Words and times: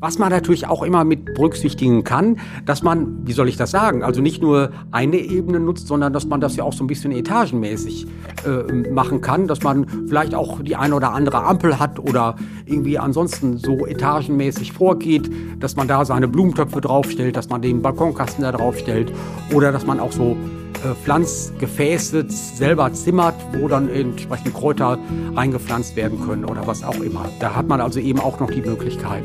Was 0.00 0.18
man 0.18 0.30
natürlich 0.30 0.66
auch 0.66 0.82
immer 0.82 1.04
mit 1.04 1.26
berücksichtigen 1.34 2.04
kann, 2.04 2.38
dass 2.64 2.82
man, 2.82 3.26
wie 3.26 3.32
soll 3.32 3.50
ich 3.50 3.58
das 3.58 3.70
sagen, 3.70 4.02
also 4.02 4.22
nicht 4.22 4.40
nur 4.40 4.70
eine 4.92 5.18
Ebene 5.18 5.60
nutzt, 5.60 5.88
sondern 5.88 6.14
dass 6.14 6.24
man 6.24 6.40
das 6.40 6.56
ja 6.56 6.64
auch 6.64 6.72
so 6.72 6.82
ein 6.84 6.86
bisschen 6.86 7.12
etagenmäßig 7.12 8.06
äh, 8.46 8.90
machen 8.90 9.20
kann, 9.20 9.46
dass 9.46 9.62
man 9.62 9.86
vielleicht 10.08 10.34
auch 10.34 10.62
die 10.62 10.74
eine 10.74 10.94
oder 10.94 11.12
andere 11.12 11.44
Ampel 11.44 11.78
hat 11.78 11.98
oder 11.98 12.36
irgendwie 12.64 12.98
ansonsten 12.98 13.58
so 13.58 13.86
etagenmäßig 13.86 14.72
vorgeht, 14.72 15.30
dass 15.58 15.76
man 15.76 15.86
da 15.86 16.06
seine 16.06 16.28
Blumentöpfe 16.28 16.80
draufstellt, 16.80 17.36
dass 17.36 17.50
man 17.50 17.60
den 17.60 17.82
Balkonkasten 17.82 18.42
da 18.42 18.52
draufstellt 18.52 19.12
oder 19.52 19.70
dass 19.70 19.84
man 19.84 20.00
auch 20.00 20.12
so 20.12 20.34
äh, 20.82 20.94
Pflanzgefäße 21.04 22.24
selber 22.28 22.90
zimmert, 22.94 23.34
wo 23.58 23.68
dann 23.68 23.90
entsprechend 23.90 24.54
Kräuter 24.54 24.98
reingepflanzt 25.36 25.94
werden 25.94 26.26
können 26.26 26.46
oder 26.46 26.66
was 26.66 26.82
auch 26.82 27.00
immer. 27.00 27.26
Da 27.38 27.54
hat 27.54 27.68
man 27.68 27.82
also 27.82 28.00
eben 28.00 28.18
auch 28.18 28.40
noch 28.40 28.50
die 28.50 28.62
Möglichkeit, 28.62 29.24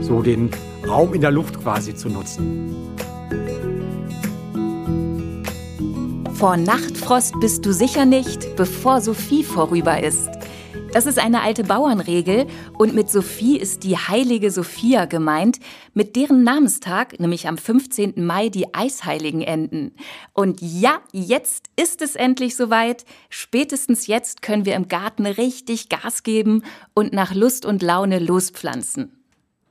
so 0.00 0.22
den 0.22 0.50
Raum 0.86 1.14
in 1.14 1.20
der 1.20 1.30
Luft 1.30 1.60
quasi 1.60 1.94
zu 1.94 2.08
nutzen. 2.08 2.74
Vor 6.34 6.56
Nachtfrost 6.56 7.34
bist 7.40 7.66
du 7.66 7.72
sicher 7.72 8.04
nicht, 8.04 8.54
bevor 8.54 9.00
Sophie 9.00 9.42
vorüber 9.42 10.02
ist. 10.02 10.28
Das 10.92 11.04
ist 11.04 11.18
eine 11.18 11.42
alte 11.42 11.64
Bauernregel 11.64 12.46
und 12.78 12.94
mit 12.94 13.10
Sophie 13.10 13.58
ist 13.58 13.84
die 13.84 13.96
heilige 13.96 14.50
Sophia 14.50 15.04
gemeint, 15.04 15.58
mit 15.92 16.16
deren 16.16 16.44
Namenstag, 16.44 17.20
nämlich 17.20 17.46
am 17.46 17.58
15. 17.58 18.24
Mai, 18.24 18.48
die 18.48 18.72
Eisheiligen 18.74 19.42
enden. 19.42 19.94
Und 20.32 20.62
ja, 20.62 21.00
jetzt 21.12 21.66
ist 21.76 22.00
es 22.00 22.14
endlich 22.14 22.56
soweit. 22.56 23.04
Spätestens 23.28 24.06
jetzt 24.06 24.40
können 24.40 24.64
wir 24.64 24.76
im 24.76 24.88
Garten 24.88 25.26
richtig 25.26 25.88
Gas 25.88 26.22
geben 26.22 26.62
und 26.94 27.12
nach 27.12 27.34
Lust 27.34 27.66
und 27.66 27.82
Laune 27.82 28.18
lospflanzen. 28.18 29.17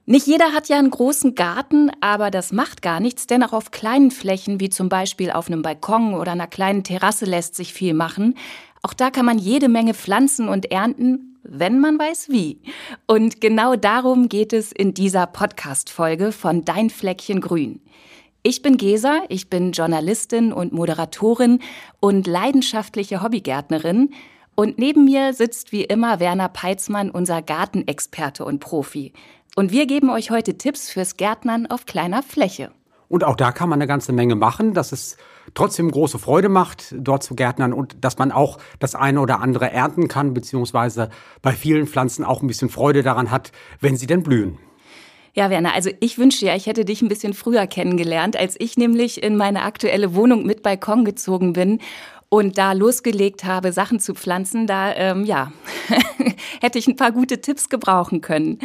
Nicht 0.10 0.26
jeder 0.26 0.54
hat 0.54 0.70
ja 0.70 0.80
einen 0.80 0.90
großen 0.90 1.36
Garten, 1.36 1.92
aber 2.00 2.32
das 2.32 2.54
macht 2.54 2.82
gar 2.82 3.02
nichts, 3.02 3.28
denn 3.28 3.44
auch 3.44 3.52
auf 3.52 3.72
kleinen 3.72 4.10
Flächen, 4.10 4.62
wie 4.62 4.70
zum 4.70 4.88
Beispiel 4.88 5.32
auf 5.32 5.48
einem 5.48 5.64
Balkon 5.64 6.14
oder 6.14 6.32
einer 6.32 6.48
kleinen 6.48 6.86
Terrasse, 6.86 7.26
lässt 7.26 7.56
sich 7.56 7.74
viel 7.74 7.94
machen. 7.94 8.36
Auch 8.84 8.94
da 8.94 9.12
kann 9.12 9.26
man 9.26 9.38
jede 9.38 9.68
Menge 9.68 9.94
pflanzen 9.94 10.48
und 10.48 10.72
ernten, 10.72 11.38
wenn 11.44 11.82
man 11.82 12.00
weiß 12.00 12.30
wie. 12.30 12.62
Und 13.06 13.42
genau 13.42 13.76
darum 13.76 14.30
geht 14.30 14.54
es 14.54 14.72
in 14.72 14.94
dieser 14.94 15.28
Podcast-Folge 15.28 16.32
von 16.32 16.64
Dein 16.64 16.90
Fleckchen 16.90 17.42
Grün. 17.42 17.82
Ich 18.44 18.62
bin 18.62 18.78
Gesa, 18.78 19.24
ich 19.28 19.50
bin 19.50 19.74
Journalistin 19.74 20.54
und 20.54 20.72
Moderatorin 20.72 21.60
und 22.00 22.28
leidenschaftliche 22.28 23.22
Hobbygärtnerin. 23.22 24.12
Und 24.56 24.80
neben 24.80 25.04
mir 25.04 25.34
sitzt 25.34 25.74
wie 25.74 25.84
immer 25.84 26.22
Werner 26.22 26.48
Peitzmann, 26.48 27.12
unser 27.12 27.42
Gartenexperte 27.42 28.46
und 28.46 28.60
Profi. 28.60 29.12
Und 29.58 29.72
wir 29.72 29.88
geben 29.88 30.12
euch 30.12 30.30
heute 30.30 30.56
Tipps 30.60 30.92
fürs 30.92 31.18
Gärtnern 31.18 31.66
auf 31.66 31.88
kleiner 31.88 32.22
Fläche. 32.22 32.70
Und 33.10 33.24
auch 33.24 33.36
da 33.36 33.52
kann 33.52 33.70
man 33.70 33.80
eine 33.80 33.88
ganze 33.88 34.14
Menge 34.14 34.36
machen, 34.36 34.76
dass 34.76 34.92
es 34.92 35.18
trotzdem 35.56 35.90
große 35.90 36.20
Freude 36.20 36.48
macht, 36.48 36.94
dort 36.96 37.24
zu 37.24 37.34
gärtnern 37.34 37.74
und 37.74 37.96
dass 38.06 38.20
man 38.20 38.32
auch 38.32 38.60
das 38.78 38.94
eine 38.94 39.20
oder 39.20 39.40
andere 39.40 39.72
ernten 39.72 40.08
kann, 40.08 40.36
beziehungsweise 40.36 41.10
bei 41.42 41.54
vielen 41.54 41.88
Pflanzen 41.88 42.24
auch 42.24 42.44
ein 42.44 42.48
bisschen 42.48 42.70
Freude 42.70 43.02
daran 43.02 43.32
hat, 43.32 43.52
wenn 43.82 43.98
sie 43.98 44.06
denn 44.06 44.22
blühen. 44.22 44.60
Ja, 45.34 45.50
Werner, 45.50 45.74
also 45.74 45.90
ich 46.02 46.20
wünschte 46.20 46.46
ja, 46.46 46.56
ich 46.56 46.68
hätte 46.68 46.86
dich 46.86 47.02
ein 47.02 47.10
bisschen 47.10 47.34
früher 47.34 47.66
kennengelernt, 47.66 48.38
als 48.38 48.58
ich 48.60 48.78
nämlich 48.78 49.24
in 49.24 49.38
meine 49.38 49.64
aktuelle 49.64 50.14
Wohnung 50.14 50.46
mit 50.46 50.62
Balkon 50.62 51.04
gezogen 51.04 51.54
bin 51.54 51.80
und 52.30 52.60
da 52.60 52.74
losgelegt 52.74 53.44
habe, 53.44 53.74
Sachen 53.74 54.00
zu 54.00 54.14
pflanzen. 54.14 54.68
Da, 54.68 54.94
ähm, 54.94 55.26
ja, 55.26 55.52
hätte 56.62 56.78
ich 56.78 56.88
ein 56.88 56.96
paar 56.96 57.12
gute 57.12 57.42
Tipps 57.42 57.70
gebrauchen 57.70 58.22
können. 58.22 58.60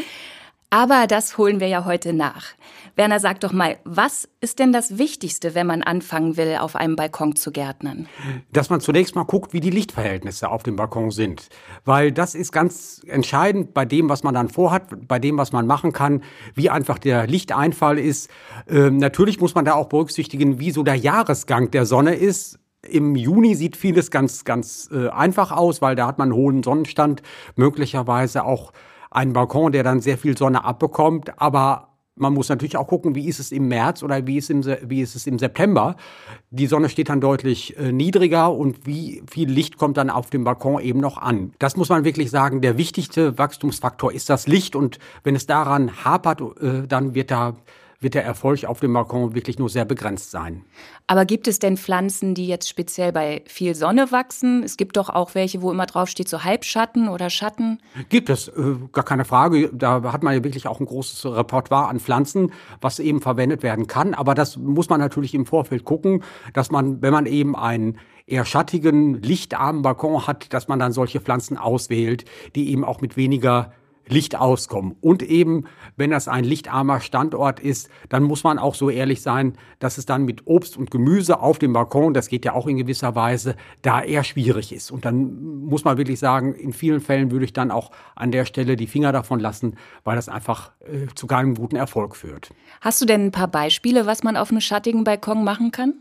Aber 0.72 1.06
das 1.06 1.36
holen 1.36 1.60
wir 1.60 1.68
ja 1.68 1.84
heute 1.84 2.14
nach. 2.14 2.46
Werner, 2.96 3.20
sag 3.20 3.40
doch 3.40 3.52
mal, 3.52 3.76
was 3.84 4.26
ist 4.40 4.58
denn 4.58 4.72
das 4.72 4.96
Wichtigste, 4.96 5.54
wenn 5.54 5.66
man 5.66 5.82
anfangen 5.82 6.38
will, 6.38 6.56
auf 6.58 6.76
einem 6.76 6.96
Balkon 6.96 7.36
zu 7.36 7.52
gärtnern? 7.52 8.08
Dass 8.54 8.70
man 8.70 8.80
zunächst 8.80 9.14
mal 9.14 9.24
guckt, 9.24 9.52
wie 9.52 9.60
die 9.60 9.68
Lichtverhältnisse 9.68 10.48
auf 10.48 10.62
dem 10.62 10.76
Balkon 10.76 11.10
sind. 11.10 11.50
Weil 11.84 12.10
das 12.10 12.34
ist 12.34 12.52
ganz 12.52 13.02
entscheidend 13.06 13.74
bei 13.74 13.84
dem, 13.84 14.08
was 14.08 14.22
man 14.22 14.32
dann 14.32 14.48
vorhat, 14.48 15.06
bei 15.06 15.18
dem, 15.18 15.36
was 15.36 15.52
man 15.52 15.66
machen 15.66 15.92
kann, 15.92 16.22
wie 16.54 16.70
einfach 16.70 16.98
der 16.98 17.26
Lichteinfall 17.26 17.98
ist. 17.98 18.30
Ähm, 18.66 18.96
natürlich 18.96 19.40
muss 19.40 19.54
man 19.54 19.66
da 19.66 19.74
auch 19.74 19.90
berücksichtigen, 19.90 20.58
wie 20.58 20.70
so 20.70 20.82
der 20.82 20.96
Jahresgang 20.96 21.70
der 21.70 21.84
Sonne 21.84 22.14
ist. 22.14 22.58
Im 22.88 23.14
Juni 23.14 23.56
sieht 23.56 23.76
vieles 23.76 24.10
ganz, 24.10 24.44
ganz 24.44 24.88
äh, 24.90 25.10
einfach 25.10 25.52
aus, 25.52 25.82
weil 25.82 25.96
da 25.96 26.06
hat 26.06 26.16
man 26.16 26.30
einen 26.30 26.40
hohen 26.40 26.62
Sonnenstand, 26.62 27.20
möglicherweise 27.56 28.44
auch 28.44 28.72
einen 29.12 29.32
Balkon, 29.32 29.72
der 29.72 29.82
dann 29.82 30.00
sehr 30.00 30.18
viel 30.18 30.36
Sonne 30.36 30.64
abbekommt, 30.64 31.40
aber 31.40 31.88
man 32.14 32.34
muss 32.34 32.48
natürlich 32.48 32.76
auch 32.76 32.86
gucken, 32.86 33.14
wie 33.14 33.26
ist 33.26 33.40
es 33.40 33.52
im 33.52 33.68
März 33.68 34.02
oder 34.02 34.26
wie 34.26 34.36
ist, 34.36 34.50
im, 34.50 34.64
wie 34.82 35.00
ist 35.00 35.14
es 35.14 35.26
im 35.26 35.38
September. 35.38 35.96
Die 36.50 36.66
Sonne 36.66 36.88
steht 36.88 37.08
dann 37.08 37.20
deutlich 37.20 37.76
äh, 37.78 37.90
niedriger 37.90 38.52
und 38.52 38.86
wie 38.86 39.22
viel 39.30 39.50
Licht 39.50 39.78
kommt 39.78 39.96
dann 39.96 40.10
auf 40.10 40.28
dem 40.28 40.44
Balkon 40.44 40.80
eben 40.82 41.00
noch 41.00 41.16
an. 41.16 41.52
Das 41.58 41.76
muss 41.76 41.88
man 41.88 42.04
wirklich 42.04 42.30
sagen, 42.30 42.60
der 42.60 42.76
wichtigste 42.76 43.38
Wachstumsfaktor 43.38 44.12
ist 44.12 44.28
das 44.28 44.46
Licht 44.46 44.76
und 44.76 44.98
wenn 45.24 45.34
es 45.34 45.46
daran 45.46 46.04
hapert, 46.04 46.42
äh, 46.60 46.86
dann 46.86 47.14
wird 47.14 47.30
da 47.30 47.54
wird 48.02 48.14
der 48.14 48.24
Erfolg 48.24 48.64
auf 48.64 48.80
dem 48.80 48.92
Balkon 48.92 49.34
wirklich 49.34 49.58
nur 49.58 49.68
sehr 49.68 49.84
begrenzt 49.84 50.30
sein. 50.30 50.64
Aber 51.06 51.24
gibt 51.24 51.48
es 51.48 51.58
denn 51.58 51.76
Pflanzen, 51.76 52.34
die 52.34 52.46
jetzt 52.46 52.68
speziell 52.68 53.12
bei 53.12 53.42
viel 53.46 53.74
Sonne 53.74 54.12
wachsen? 54.12 54.62
Es 54.62 54.76
gibt 54.76 54.96
doch 54.96 55.08
auch 55.08 55.34
welche, 55.34 55.62
wo 55.62 55.70
immer 55.70 55.86
drauf 55.86 56.08
steht, 56.08 56.28
so 56.28 56.44
Halbschatten 56.44 57.08
oder 57.08 57.30
Schatten. 57.30 57.78
Gibt 58.08 58.30
es, 58.30 58.48
äh, 58.48 58.76
gar 58.92 59.04
keine 59.04 59.24
Frage. 59.24 59.70
Da 59.72 60.12
hat 60.12 60.22
man 60.22 60.34
ja 60.34 60.44
wirklich 60.44 60.66
auch 60.66 60.80
ein 60.80 60.86
großes 60.86 61.26
Repertoire 61.26 61.88
an 61.88 62.00
Pflanzen, 62.00 62.52
was 62.80 62.98
eben 62.98 63.20
verwendet 63.20 63.62
werden 63.62 63.86
kann. 63.86 64.14
Aber 64.14 64.34
das 64.34 64.56
muss 64.56 64.88
man 64.88 65.00
natürlich 65.00 65.34
im 65.34 65.46
Vorfeld 65.46 65.84
gucken, 65.84 66.22
dass 66.54 66.70
man, 66.70 67.02
wenn 67.02 67.12
man 67.12 67.26
eben 67.26 67.56
einen 67.56 67.98
eher 68.26 68.44
schattigen, 68.44 69.20
lichtarmen 69.22 69.82
Balkon 69.82 70.26
hat, 70.26 70.52
dass 70.52 70.68
man 70.68 70.78
dann 70.78 70.92
solche 70.92 71.20
Pflanzen 71.20 71.56
auswählt, 71.56 72.24
die 72.54 72.70
eben 72.70 72.84
auch 72.84 73.00
mit 73.00 73.16
weniger 73.16 73.72
Licht 74.08 74.36
auskommen. 74.36 74.96
Und 75.00 75.22
eben, 75.22 75.64
wenn 75.96 76.10
das 76.10 76.28
ein 76.28 76.44
lichtarmer 76.44 77.00
Standort 77.00 77.60
ist, 77.60 77.88
dann 78.08 78.22
muss 78.22 78.44
man 78.44 78.58
auch 78.58 78.74
so 78.74 78.90
ehrlich 78.90 79.22
sein, 79.22 79.54
dass 79.78 79.98
es 79.98 80.06
dann 80.06 80.24
mit 80.24 80.46
Obst 80.46 80.76
und 80.76 80.90
Gemüse 80.90 81.40
auf 81.40 81.58
dem 81.58 81.72
Balkon, 81.72 82.14
das 82.14 82.28
geht 82.28 82.44
ja 82.44 82.52
auch 82.52 82.66
in 82.66 82.76
gewisser 82.76 83.14
Weise, 83.14 83.56
da 83.82 84.02
eher 84.02 84.24
schwierig 84.24 84.72
ist. 84.72 84.90
Und 84.90 85.04
dann 85.04 85.64
muss 85.64 85.84
man 85.84 85.98
wirklich 85.98 86.18
sagen, 86.18 86.54
in 86.54 86.72
vielen 86.72 87.00
Fällen 87.00 87.30
würde 87.30 87.44
ich 87.44 87.52
dann 87.52 87.70
auch 87.70 87.90
an 88.16 88.32
der 88.32 88.44
Stelle 88.44 88.76
die 88.76 88.86
Finger 88.86 89.12
davon 89.12 89.40
lassen, 89.40 89.76
weil 90.04 90.16
das 90.16 90.28
einfach 90.28 90.72
äh, 90.80 91.06
zu 91.14 91.26
keinem 91.26 91.54
guten 91.54 91.76
Erfolg 91.76 92.16
führt. 92.16 92.50
Hast 92.80 93.00
du 93.00 93.04
denn 93.04 93.26
ein 93.26 93.32
paar 93.32 93.48
Beispiele, 93.48 94.06
was 94.06 94.22
man 94.22 94.36
auf 94.36 94.50
einem 94.50 94.60
schattigen 94.60 95.04
Balkon 95.04 95.44
machen 95.44 95.70
kann? 95.70 95.94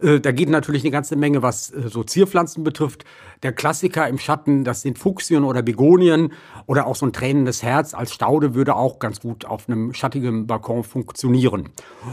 Äh, 0.00 0.20
da 0.20 0.32
geht 0.32 0.48
natürlich 0.48 0.82
eine 0.82 0.90
ganze 0.90 1.16
Menge, 1.16 1.42
was 1.42 1.70
äh, 1.70 1.88
so 1.88 2.04
Zierpflanzen 2.04 2.64
betrifft. 2.64 3.04
Der 3.42 3.52
Klassiker 3.52 4.08
im 4.08 4.18
Schatten, 4.18 4.62
das 4.62 4.82
sind 4.82 4.98
Fuchsien 4.98 5.42
oder 5.42 5.62
Begonien 5.62 6.32
oder 6.66 6.86
auch 6.86 6.94
so 6.94 7.06
ein 7.06 7.12
tränendes 7.12 7.62
Herz 7.64 7.92
als 7.92 8.12
Staude 8.12 8.54
würde 8.54 8.76
auch 8.76 9.00
ganz 9.00 9.20
gut 9.20 9.44
auf 9.44 9.68
einem 9.68 9.94
schattigen 9.94 10.46
Balkon 10.46 10.84
funktionieren. 10.84 11.70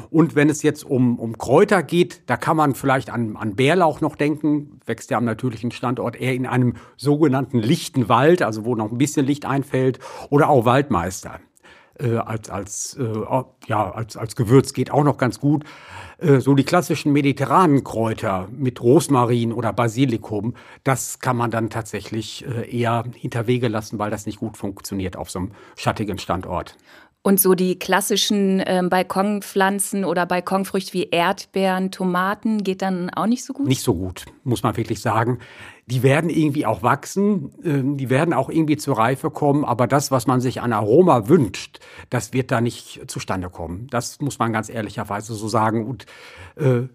Und 0.09 0.35
wenn 0.35 0.50
es 0.50 0.63
jetzt 0.63 0.84
um, 0.84 1.19
um 1.19 1.38
Kräuter 1.38 1.84
geht, 1.84 2.23
da 2.25 2.35
kann 2.35 2.57
man 2.57 2.73
vielleicht 2.73 3.12
an, 3.12 3.35
an 3.35 3.56
Bärlauch 3.56 4.01
noch 4.01 4.16
denken, 4.16 4.79
wächst 4.88 5.12
ja 5.12 5.17
am 5.17 5.25
natürlichen 5.25 5.69
Standort 5.69 6.16
eher 6.16 6.34
in 6.34 6.47
einem 6.47 6.73
sogenannten 6.97 7.59
lichten 7.59 8.09
Wald, 8.09 8.41
also 8.41 8.66
wo 8.66 8.75
noch 8.75 8.91
ein 8.91 8.97
bisschen 8.97 9.25
Licht 9.25 9.46
einfällt, 9.46 10.00
oder 10.31 10.50
auch 10.50 10.66
Waldmeister 10.66 11.40
äh, 12.00 12.18
als, 12.18 12.50
als, 12.50 12.98
äh, 13.00 13.24
ja, 13.68 13.92
als, 13.92 14.18
als 14.18 14.36
Gewürz 14.36 14.74
geht 14.74 14.92
auch 14.92 15.04
noch 15.04 15.18
ganz 15.18 15.40
gut. 15.40 15.64
Äh, 16.18 16.40
so 16.40 16.56
die 16.56 16.64
klassischen 16.64 17.12
mediterranen 17.14 17.84
Kräuter 17.84 18.48
mit 18.52 18.82
Rosmarin 18.82 19.54
oder 19.54 19.74
Basilikum, 19.74 20.56
das 20.84 21.20
kann 21.20 21.38
man 21.38 21.52
dann 21.52 21.70
tatsächlich 21.70 22.46
äh, 22.46 22.70
eher 22.70 23.04
hinterwege 23.16 23.68
lassen, 23.68 24.00
weil 24.00 24.12
das 24.12 24.26
nicht 24.26 24.40
gut 24.40 24.58
funktioniert 24.58 25.18
auf 25.18 25.30
so 25.30 25.40
einem 25.40 25.52
schattigen 25.76 26.18
Standort. 26.18 26.78
Und 27.22 27.42
so 27.42 27.54
die 27.54 27.78
klassischen 27.78 28.62
äh, 28.62 28.82
Balkonpflanzen 28.90 30.06
oder 30.06 30.26
Balkonfrüchte 30.26 30.94
wie 30.94 31.10
Erdbeeren, 31.10 31.92
Tomaten 31.92 32.64
geht 32.64 32.82
dann 32.82 33.10
auch 33.10 33.26
nicht 33.26 33.44
so 33.44 33.52
gut? 33.52 33.68
Nicht 33.68 33.82
so 33.82 33.94
gut, 33.94 34.26
muss 34.46 34.64
man 34.64 34.78
wirklich 34.78 35.02
sagen. 35.02 35.40
Die 35.86 36.02
werden 36.02 36.30
irgendwie 36.30 36.66
auch 36.66 36.82
wachsen, 36.82 37.52
äh, 37.62 37.98
die 37.98 38.10
werden 38.10 38.34
auch 38.34 38.50
irgendwie 38.50 38.78
zur 38.78 38.98
Reife 38.98 39.32
kommen, 39.32 39.66
aber 39.66 39.86
das, 39.86 40.12
was 40.12 40.28
man 40.28 40.40
sich 40.40 40.62
an 40.62 40.72
Aroma 40.72 41.28
wünscht, 41.28 41.80
das 42.10 42.32
wird 42.32 42.52
da 42.52 42.62
nicht 42.62 43.02
zustande 43.12 43.50
kommen. 43.50 43.88
Das 43.90 44.22
muss 44.22 44.40
man 44.40 44.54
ganz 44.54 44.70
ehrlicherweise 44.70 45.34
so 45.34 45.50
sagen. 45.50 45.86
Und 45.88 46.06
äh, 46.56 46.88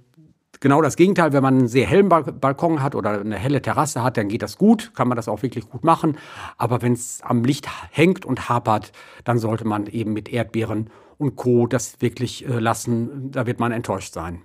genau 0.64 0.80
das 0.80 0.96
Gegenteil, 0.96 1.34
wenn 1.34 1.42
man 1.42 1.58
einen 1.58 1.68
sehr 1.68 1.86
hellen 1.86 2.08
Balkon 2.08 2.82
hat 2.82 2.94
oder 2.94 3.20
eine 3.20 3.36
helle 3.36 3.60
Terrasse 3.60 4.02
hat, 4.02 4.16
dann 4.16 4.28
geht 4.28 4.40
das 4.40 4.56
gut, 4.56 4.92
kann 4.94 5.08
man 5.08 5.16
das 5.16 5.28
auch 5.28 5.42
wirklich 5.42 5.68
gut 5.68 5.84
machen. 5.84 6.16
Aber 6.56 6.80
wenn 6.80 6.94
es 6.94 7.20
am 7.22 7.44
Licht 7.44 7.68
hängt 7.90 8.24
und 8.24 8.48
hapert, 8.48 8.90
dann 9.24 9.38
sollte 9.38 9.66
man 9.66 9.86
eben 9.86 10.14
mit 10.14 10.30
Erdbeeren 10.30 10.88
und 11.18 11.36
Co. 11.36 11.66
das 11.66 12.00
wirklich 12.00 12.48
äh, 12.48 12.58
lassen. 12.58 13.30
Da 13.30 13.46
wird 13.46 13.60
man 13.60 13.72
enttäuscht 13.72 14.14
sein. 14.14 14.40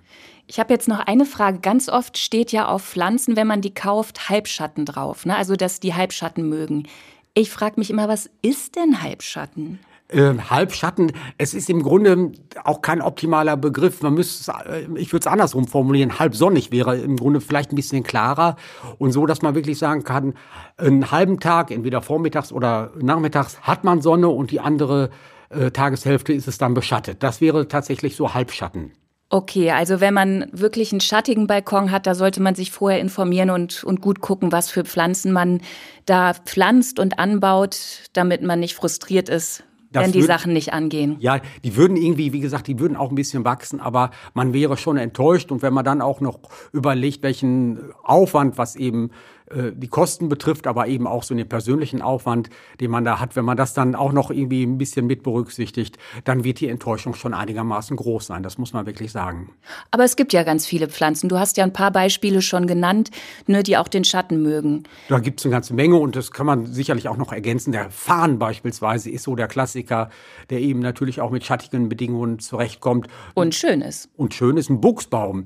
Ich 0.46 0.60
habe 0.60 0.74
jetzt 0.74 0.88
noch 0.88 1.00
eine 1.00 1.24
Frage. 1.24 1.60
Ganz 1.60 1.88
oft 1.88 2.18
steht 2.18 2.52
ja 2.52 2.68
auf 2.68 2.84
Pflanzen, 2.84 3.34
wenn 3.34 3.46
man 3.46 3.62
die 3.62 3.72
kauft, 3.72 4.28
Halbschatten 4.28 4.84
drauf. 4.84 5.24
Ne? 5.24 5.34
Also, 5.34 5.56
dass 5.56 5.80
die 5.80 5.94
Halbschatten 5.94 6.46
mögen. 6.50 6.86
Ich 7.32 7.50
frage 7.50 7.80
mich 7.80 7.88
immer, 7.88 8.08
was 8.08 8.28
ist 8.42 8.76
denn 8.76 9.02
Halbschatten? 9.02 9.78
Äh, 10.12 10.34
Halbschatten, 10.38 11.12
es 11.38 11.54
ist 11.54 11.70
im 11.70 11.82
Grunde 11.82 12.32
auch 12.64 12.82
kein 12.82 13.00
optimaler 13.00 13.56
Begriff. 13.56 14.02
Man 14.02 14.14
müsste, 14.14 14.52
äh, 14.52 14.86
ich 14.96 15.12
würde 15.12 15.20
es 15.20 15.26
andersrum 15.26 15.68
formulieren. 15.68 16.18
Halbsonnig 16.18 16.72
wäre 16.72 16.96
im 16.98 17.16
Grunde 17.16 17.40
vielleicht 17.40 17.72
ein 17.72 17.76
bisschen 17.76 18.02
klarer 18.02 18.56
und 18.98 19.12
so, 19.12 19.24
dass 19.26 19.42
man 19.42 19.54
wirklich 19.54 19.78
sagen 19.78 20.02
kann, 20.02 20.34
einen 20.78 21.12
halben 21.12 21.38
Tag, 21.38 21.70
entweder 21.70 22.02
vormittags 22.02 22.52
oder 22.52 22.90
nachmittags, 23.00 23.60
hat 23.60 23.84
man 23.84 24.02
Sonne 24.02 24.28
und 24.28 24.50
die 24.50 24.58
andere 24.58 25.10
äh, 25.50 25.70
Tageshälfte 25.70 26.32
ist 26.32 26.48
es 26.48 26.58
dann 26.58 26.74
beschattet. 26.74 27.22
Das 27.22 27.40
wäre 27.40 27.68
tatsächlich 27.68 28.16
so 28.16 28.34
Halbschatten. 28.34 28.92
Okay, 29.32 29.70
also 29.70 30.00
wenn 30.00 30.12
man 30.12 30.48
wirklich 30.50 30.90
einen 30.90 31.00
schattigen 31.00 31.46
Balkon 31.46 31.92
hat, 31.92 32.08
da 32.08 32.16
sollte 32.16 32.42
man 32.42 32.56
sich 32.56 32.72
vorher 32.72 32.98
informieren 32.98 33.50
und, 33.50 33.84
und 33.84 34.00
gut 34.00 34.20
gucken, 34.20 34.50
was 34.50 34.70
für 34.70 34.84
Pflanzen 34.84 35.30
man 35.30 35.60
da 36.04 36.34
pflanzt 36.34 36.98
und 36.98 37.20
anbaut, 37.20 38.08
damit 38.12 38.42
man 38.42 38.58
nicht 38.58 38.74
frustriert 38.74 39.28
ist, 39.28 39.62
das 39.92 40.04
wenn 40.04 40.12
die 40.12 40.20
würd, 40.20 40.28
Sachen 40.28 40.52
nicht 40.52 40.72
angehen. 40.72 41.16
Ja, 41.18 41.40
die 41.64 41.76
würden 41.76 41.96
irgendwie, 41.96 42.32
wie 42.32 42.40
gesagt, 42.40 42.66
die 42.68 42.78
würden 42.78 42.96
auch 42.96 43.10
ein 43.10 43.16
bisschen 43.16 43.44
wachsen, 43.44 43.80
aber 43.80 44.10
man 44.34 44.52
wäre 44.52 44.76
schon 44.76 44.96
enttäuscht. 44.96 45.50
Und 45.50 45.62
wenn 45.62 45.74
man 45.74 45.84
dann 45.84 46.00
auch 46.00 46.20
noch 46.20 46.38
überlegt, 46.72 47.22
welchen 47.22 47.92
Aufwand, 48.02 48.56
was 48.56 48.76
eben 48.76 49.10
äh, 49.50 49.72
die 49.74 49.88
Kosten 49.88 50.28
betrifft, 50.28 50.66
aber 50.66 50.86
eben 50.86 51.06
auch 51.06 51.22
so 51.22 51.34
den 51.34 51.48
persönlichen 51.48 52.02
Aufwand, 52.02 52.50
den 52.80 52.90
man 52.90 53.04
da 53.04 53.18
hat, 53.18 53.36
wenn 53.36 53.44
man 53.44 53.56
das 53.56 53.74
dann 53.74 53.94
auch 53.94 54.12
noch 54.12 54.30
irgendwie 54.30 54.62
ein 54.62 54.78
bisschen 54.78 55.06
mit 55.06 55.22
berücksichtigt, 55.22 55.98
dann 56.24 56.44
wird 56.44 56.60
die 56.60 56.68
Enttäuschung 56.68 57.14
schon 57.14 57.34
einigermaßen 57.34 57.96
groß 57.96 58.26
sein. 58.26 58.42
Das 58.42 58.58
muss 58.58 58.72
man 58.72 58.86
wirklich 58.86 59.10
sagen. 59.12 59.50
Aber 59.90 60.04
es 60.04 60.16
gibt 60.16 60.32
ja 60.32 60.44
ganz 60.44 60.66
viele 60.66 60.88
Pflanzen. 60.88 61.28
Du 61.28 61.38
hast 61.38 61.56
ja 61.56 61.64
ein 61.64 61.72
paar 61.72 61.90
Beispiele 61.90 62.42
schon 62.42 62.66
genannt, 62.66 63.10
ne, 63.46 63.62
die 63.62 63.76
auch 63.76 63.88
den 63.88 64.04
Schatten 64.04 64.42
mögen. 64.42 64.84
Da 65.08 65.18
gibt 65.18 65.40
es 65.40 65.46
eine 65.46 65.52
ganze 65.52 65.74
Menge 65.74 65.96
und 65.96 66.14
das 66.14 66.30
kann 66.30 66.46
man 66.46 66.66
sicherlich 66.66 67.08
auch 67.08 67.16
noch 67.16 67.32
ergänzen. 67.32 67.72
Der 67.72 67.90
Farn 67.90 68.38
beispielsweise 68.38 69.10
ist 69.10 69.24
so 69.24 69.34
der 69.34 69.48
Klassiker, 69.48 69.79
der 69.88 70.60
eben 70.60 70.80
natürlich 70.80 71.20
auch 71.20 71.30
mit 71.30 71.44
schattigen 71.44 71.88
Bedingungen 71.88 72.38
zurechtkommt. 72.38 73.08
Und 73.34 73.54
schön 73.54 73.80
ist. 73.80 74.10
Und 74.16 74.34
schön 74.34 74.56
ist 74.56 74.70
ein 74.70 74.80
Buchsbaum. 74.80 75.44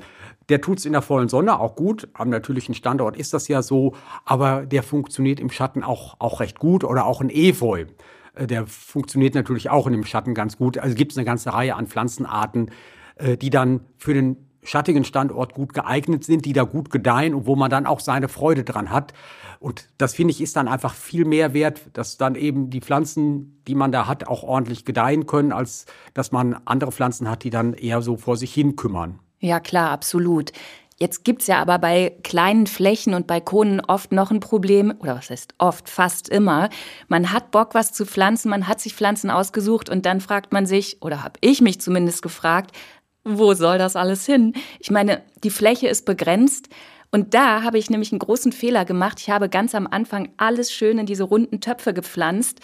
Der 0.48 0.60
tut 0.60 0.78
es 0.78 0.86
in 0.86 0.92
der 0.92 1.02
vollen 1.02 1.28
Sonne 1.28 1.58
auch 1.58 1.76
gut. 1.76 2.08
Am 2.14 2.28
natürlichen 2.28 2.74
Standort 2.74 3.16
ist 3.16 3.32
das 3.32 3.48
ja 3.48 3.62
so, 3.62 3.94
aber 4.24 4.66
der 4.66 4.82
funktioniert 4.82 5.40
im 5.40 5.50
Schatten 5.50 5.82
auch, 5.82 6.16
auch 6.18 6.40
recht 6.40 6.58
gut 6.58 6.84
oder 6.84 7.06
auch 7.06 7.20
ein 7.20 7.30
Efeu. 7.30 7.86
Äh, 8.34 8.46
der 8.46 8.66
funktioniert 8.66 9.34
natürlich 9.34 9.70
auch 9.70 9.86
in 9.86 9.92
dem 9.92 10.04
Schatten 10.04 10.34
ganz 10.34 10.56
gut. 10.56 10.78
Also 10.78 10.94
gibt 10.94 11.12
es 11.12 11.18
eine 11.18 11.24
ganze 11.24 11.52
Reihe 11.52 11.74
an 11.74 11.86
Pflanzenarten, 11.86 12.70
äh, 13.16 13.36
die 13.36 13.50
dann 13.50 13.80
für 13.96 14.14
den 14.14 14.36
schattigen 14.64 15.04
Standort 15.04 15.54
gut 15.54 15.74
geeignet 15.74 16.24
sind, 16.24 16.44
die 16.44 16.52
da 16.52 16.64
gut 16.64 16.90
gedeihen 16.90 17.34
und 17.34 17.46
wo 17.46 17.56
man 17.56 17.70
dann 17.70 17.86
auch 17.86 18.00
seine 18.00 18.28
Freude 18.28 18.64
dran 18.64 18.90
hat. 18.90 19.12
Und 19.60 19.88
das 19.98 20.14
finde 20.14 20.32
ich 20.32 20.40
ist 20.40 20.56
dann 20.56 20.68
einfach 20.68 20.94
viel 20.94 21.24
mehr 21.24 21.54
wert, 21.54 21.80
dass 21.92 22.16
dann 22.16 22.34
eben 22.34 22.70
die 22.70 22.80
Pflanzen, 22.80 23.62
die 23.66 23.74
man 23.74 23.92
da 23.92 24.06
hat, 24.06 24.26
auch 24.26 24.42
ordentlich 24.42 24.84
gedeihen 24.84 25.26
können, 25.26 25.52
als 25.52 25.86
dass 26.12 26.32
man 26.32 26.56
andere 26.64 26.92
Pflanzen 26.92 27.30
hat, 27.30 27.44
die 27.44 27.50
dann 27.50 27.74
eher 27.74 28.02
so 28.02 28.16
vor 28.16 28.36
sich 28.36 28.52
hin 28.52 28.76
kümmern. 28.76 29.20
Ja, 29.40 29.60
klar, 29.60 29.90
absolut. 29.90 30.52
Jetzt 30.96 31.24
gibt's 31.24 31.48
ja 31.48 31.60
aber 31.60 31.78
bei 31.78 32.16
kleinen 32.22 32.68
Flächen 32.68 33.14
und 33.14 33.26
Balkonen 33.26 33.80
oft 33.80 34.12
noch 34.12 34.30
ein 34.30 34.38
Problem, 34.38 34.94
oder 35.00 35.16
was 35.16 35.28
heißt 35.28 35.54
oft, 35.58 35.88
fast 35.88 36.28
immer. 36.28 36.68
Man 37.08 37.32
hat 37.32 37.50
Bock, 37.50 37.74
was 37.74 37.92
zu 37.92 38.06
pflanzen, 38.06 38.48
man 38.48 38.68
hat 38.68 38.80
sich 38.80 38.94
Pflanzen 38.94 39.28
ausgesucht 39.28 39.88
und 39.88 40.06
dann 40.06 40.20
fragt 40.20 40.52
man 40.52 40.66
sich, 40.66 41.02
oder 41.02 41.24
habe 41.24 41.38
ich 41.40 41.60
mich 41.60 41.80
zumindest 41.80 42.22
gefragt, 42.22 42.76
wo 43.24 43.54
soll 43.54 43.78
das 43.78 43.96
alles 43.96 44.26
hin? 44.26 44.54
Ich 44.80 44.90
meine, 44.90 45.22
die 45.42 45.50
Fläche 45.50 45.88
ist 45.88 46.04
begrenzt. 46.04 46.68
Und 47.10 47.32
da 47.32 47.62
habe 47.62 47.78
ich 47.78 47.90
nämlich 47.90 48.12
einen 48.12 48.18
großen 48.18 48.52
Fehler 48.52 48.84
gemacht. 48.84 49.20
Ich 49.20 49.30
habe 49.30 49.48
ganz 49.48 49.74
am 49.74 49.86
Anfang 49.86 50.30
alles 50.36 50.72
schön 50.72 50.98
in 50.98 51.06
diese 51.06 51.24
runden 51.24 51.60
Töpfe 51.60 51.94
gepflanzt. 51.94 52.60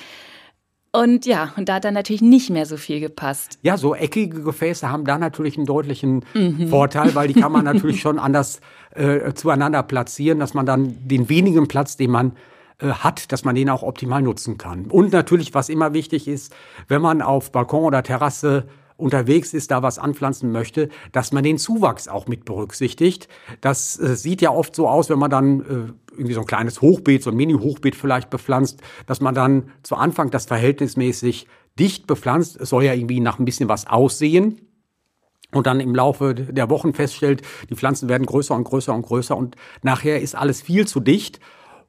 Und 0.92 1.24
ja, 1.24 1.52
und 1.56 1.68
da 1.68 1.74
hat 1.74 1.84
dann 1.84 1.94
natürlich 1.94 2.20
nicht 2.20 2.50
mehr 2.50 2.66
so 2.66 2.76
viel 2.76 2.98
gepasst. 2.98 3.60
Ja, 3.62 3.76
so 3.76 3.94
eckige 3.94 4.42
Gefäße 4.42 4.90
haben 4.90 5.04
da 5.04 5.18
natürlich 5.18 5.56
einen 5.56 5.66
deutlichen 5.66 6.24
mhm. 6.34 6.68
Vorteil, 6.68 7.14
weil 7.14 7.28
die 7.28 7.40
kann 7.40 7.52
man 7.52 7.64
natürlich 7.64 8.00
schon 8.00 8.18
anders 8.18 8.60
äh, 8.90 9.32
zueinander 9.34 9.84
platzieren, 9.84 10.40
dass 10.40 10.52
man 10.52 10.66
dann 10.66 10.96
den 11.06 11.28
wenigen 11.28 11.68
Platz, 11.68 11.96
den 11.96 12.10
man 12.10 12.32
äh, 12.78 12.88
hat, 12.88 13.30
dass 13.30 13.44
man 13.44 13.54
den 13.54 13.70
auch 13.70 13.84
optimal 13.84 14.20
nutzen 14.20 14.58
kann. 14.58 14.86
Und 14.86 15.12
natürlich, 15.12 15.54
was 15.54 15.68
immer 15.68 15.92
wichtig 15.94 16.26
ist, 16.26 16.52
wenn 16.88 17.02
man 17.02 17.22
auf 17.22 17.52
Balkon 17.52 17.84
oder 17.84 18.02
Terrasse 18.02 18.66
unterwegs 19.00 19.54
ist, 19.54 19.70
da 19.70 19.82
was 19.82 19.98
anpflanzen 19.98 20.52
möchte, 20.52 20.88
dass 21.12 21.32
man 21.32 21.44
den 21.44 21.58
Zuwachs 21.58 22.08
auch 22.08 22.26
mit 22.26 22.44
berücksichtigt. 22.44 23.28
Das 23.60 23.98
äh, 23.98 24.16
sieht 24.16 24.42
ja 24.42 24.50
oft 24.50 24.74
so 24.74 24.88
aus, 24.88 25.10
wenn 25.10 25.18
man 25.18 25.30
dann 25.30 25.60
äh, 25.60 25.92
irgendwie 26.12 26.34
so 26.34 26.40
ein 26.40 26.46
kleines 26.46 26.80
Hochbeet, 26.80 27.22
so 27.22 27.30
ein 27.30 27.36
Mini-Hochbeet 27.36 27.96
vielleicht 27.96 28.30
bepflanzt, 28.30 28.80
dass 29.06 29.20
man 29.20 29.34
dann 29.34 29.70
zu 29.82 29.96
Anfang 29.96 30.30
das 30.30 30.46
verhältnismäßig 30.46 31.46
dicht 31.78 32.06
bepflanzt. 32.06 32.60
Es 32.60 32.70
soll 32.70 32.84
ja 32.84 32.94
irgendwie 32.94 33.20
nach 33.20 33.38
ein 33.38 33.44
bisschen 33.44 33.68
was 33.68 33.86
aussehen 33.86 34.60
und 35.52 35.66
dann 35.66 35.80
im 35.80 35.94
Laufe 35.94 36.34
der 36.34 36.70
Wochen 36.70 36.94
feststellt, 36.94 37.42
die 37.68 37.74
Pflanzen 37.74 38.08
werden 38.08 38.26
größer 38.26 38.54
und 38.54 38.64
größer 38.64 38.94
und 38.94 39.02
größer 39.02 39.36
und 39.36 39.56
nachher 39.82 40.20
ist 40.20 40.34
alles 40.34 40.62
viel 40.62 40.86
zu 40.86 41.00
dicht 41.00 41.40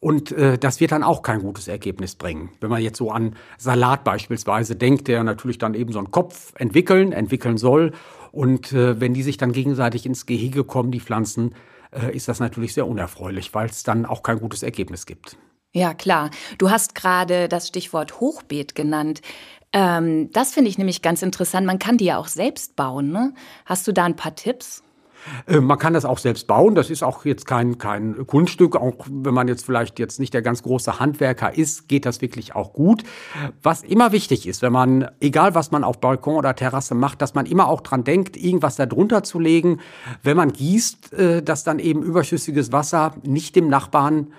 und 0.02 0.32
äh, 0.32 0.58
das 0.58 0.80
wird 0.80 0.92
dann 0.92 1.04
auch 1.04 1.22
kein 1.22 1.42
gutes 1.42 1.68
Ergebnis 1.68 2.16
bringen. 2.16 2.50
Wenn 2.60 2.72
man 2.72 2.82
jetzt 2.82 2.98
so 2.98 3.12
an 3.12 3.36
Salat 3.60 4.04
beispielsweise 4.04 4.76
denkt, 4.76 5.08
der 5.08 5.24
natürlich 5.24 5.60
dann 5.60 5.76
eben 5.76 5.94
so 5.94 6.00
einen 6.00 6.10
Kopf 6.10 6.54
entwickeln, 6.58 7.12
entwickeln 7.14 7.60
soll. 7.60 7.92
Und 8.32 8.74
äh, 8.74 9.00
wenn 9.00 9.14
die 9.14 9.22
sich 9.22 9.38
dann 9.38 9.52
gegenseitig 9.52 10.08
ins 10.08 10.26
Gehege 10.26 10.64
kommen, 10.64 10.92
die 10.92 11.00
Pflanzen, 11.00 11.54
äh, 11.92 12.16
ist 12.16 12.28
das 12.28 12.40
natürlich 12.40 12.74
sehr 12.74 12.88
unerfreulich, 12.88 13.54
weil 13.54 13.70
es 13.70 13.84
dann 13.84 14.08
auch 14.08 14.24
kein 14.24 14.40
gutes 14.40 14.64
Ergebnis 14.64 15.06
gibt. 15.06 15.38
Ja, 15.72 15.94
klar. 15.94 16.32
Du 16.58 16.72
hast 16.72 16.96
gerade 16.96 17.48
das 17.48 17.68
Stichwort 17.68 18.20
Hochbeet 18.20 18.74
genannt. 18.74 19.22
Ähm, 19.72 20.32
das 20.32 20.52
finde 20.52 20.72
ich 20.72 20.80
nämlich 20.80 21.04
ganz 21.04 21.22
interessant. 21.22 21.68
Man 21.68 21.78
kann 21.78 21.98
die 21.98 22.06
ja 22.06 22.18
auch 22.18 22.28
selbst 22.28 22.76
bauen. 22.76 23.12
Ne? 23.12 23.36
Hast 23.66 23.88
du 23.88 23.92
da 23.92 24.06
ein 24.06 24.16
paar 24.16 24.34
Tipps? 24.34 24.82
Äh, 25.48 25.60
man 25.60 25.78
kann 25.78 25.94
das 25.94 26.06
auch 26.06 26.18
selbst 26.18 26.48
bauen. 26.48 26.76
Das 26.76 26.90
ist 26.90 27.04
auch 27.04 27.26
jetzt 27.26 27.46
kein, 27.46 27.78
kein 27.78 28.26
Kunststück. 28.28 28.76
Auch 28.76 28.94
wenn 29.10 29.34
man 29.34 29.48
jetzt 29.48 29.66
vielleicht 29.66 30.00
jetzt 30.00 30.20
nicht 30.20 30.34
der 30.34 30.42
ganz 30.42 30.64
große 30.64 31.00
Handwerker 31.00 31.56
ist, 31.56 31.88
geht 31.88 32.06
das 32.06 32.22
wirklich 32.22 32.56
auch 32.56 32.74
gut. 32.74 33.04
Was 33.62 33.84
immer 33.84 34.12
wichtig 34.12 34.48
ist, 34.48 34.62
wenn 34.62 34.74
man, 34.74 35.10
egal 35.20 35.56
was 35.56 35.72
man 35.72 35.84
auf 35.84 36.00
Balkon 36.00 36.36
oder 36.36 36.56
Terrasse 36.56 36.96
macht, 36.96 37.22
dass 37.22 37.34
man 37.34 37.46
immer 37.46 37.68
auch 37.68 37.82
dran 37.82 38.04
denkt, 38.04 38.38
irgendwas 38.38 38.76
da 38.76 38.86
drunter 38.86 39.24
zu 39.24 39.40
legen. 39.40 39.80
Wenn 40.24 40.38
man 40.38 40.52
gießt, 40.54 41.14
äh, 41.14 41.44
dass 41.44 41.64
dann 41.64 41.80
eben 41.80 42.04
überschüssiges 42.04 42.72
Wasser 42.72 43.16
nicht 43.24 43.56
dem 43.56 43.68
Nachbarn 43.68 44.34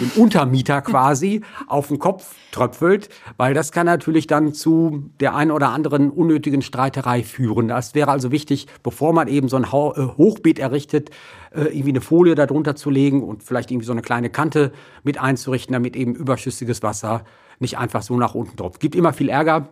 dem 0.00 0.10
Untermieter 0.22 0.82
quasi 0.82 1.42
auf 1.66 1.88
den 1.88 1.98
Kopf 1.98 2.34
tröpfelt, 2.50 3.08
weil 3.36 3.54
das 3.54 3.72
kann 3.72 3.86
natürlich 3.86 4.26
dann 4.26 4.52
zu 4.54 5.10
der 5.20 5.34
einen 5.34 5.50
oder 5.50 5.70
anderen 5.70 6.10
unnötigen 6.10 6.62
Streiterei 6.62 7.22
führen. 7.22 7.68
Das 7.68 7.94
wäre 7.94 8.10
also 8.10 8.32
wichtig, 8.32 8.66
bevor 8.82 9.12
man 9.12 9.28
eben 9.28 9.48
so 9.48 9.56
ein 9.56 9.64
äh, 9.64 9.66
Hochbeet 9.66 10.58
errichtet, 10.58 11.10
äh, 11.52 11.62
irgendwie 11.62 11.90
eine 11.90 12.00
Folie 12.00 12.34
darunter 12.34 12.76
zu 12.76 12.90
legen 12.90 13.22
und 13.22 13.42
vielleicht 13.42 13.70
irgendwie 13.70 13.86
so 13.86 13.92
eine 13.92 14.02
kleine 14.02 14.30
Kante 14.30 14.72
mit 15.02 15.20
einzurichten, 15.20 15.72
damit 15.72 15.96
eben 15.96 16.14
überschüssiges 16.14 16.82
Wasser 16.82 17.24
nicht 17.58 17.78
einfach 17.78 18.02
so 18.02 18.16
nach 18.16 18.34
unten 18.34 18.56
tropft. 18.56 18.80
Gibt 18.80 18.94
immer 18.94 19.12
viel 19.12 19.28
Ärger, 19.28 19.68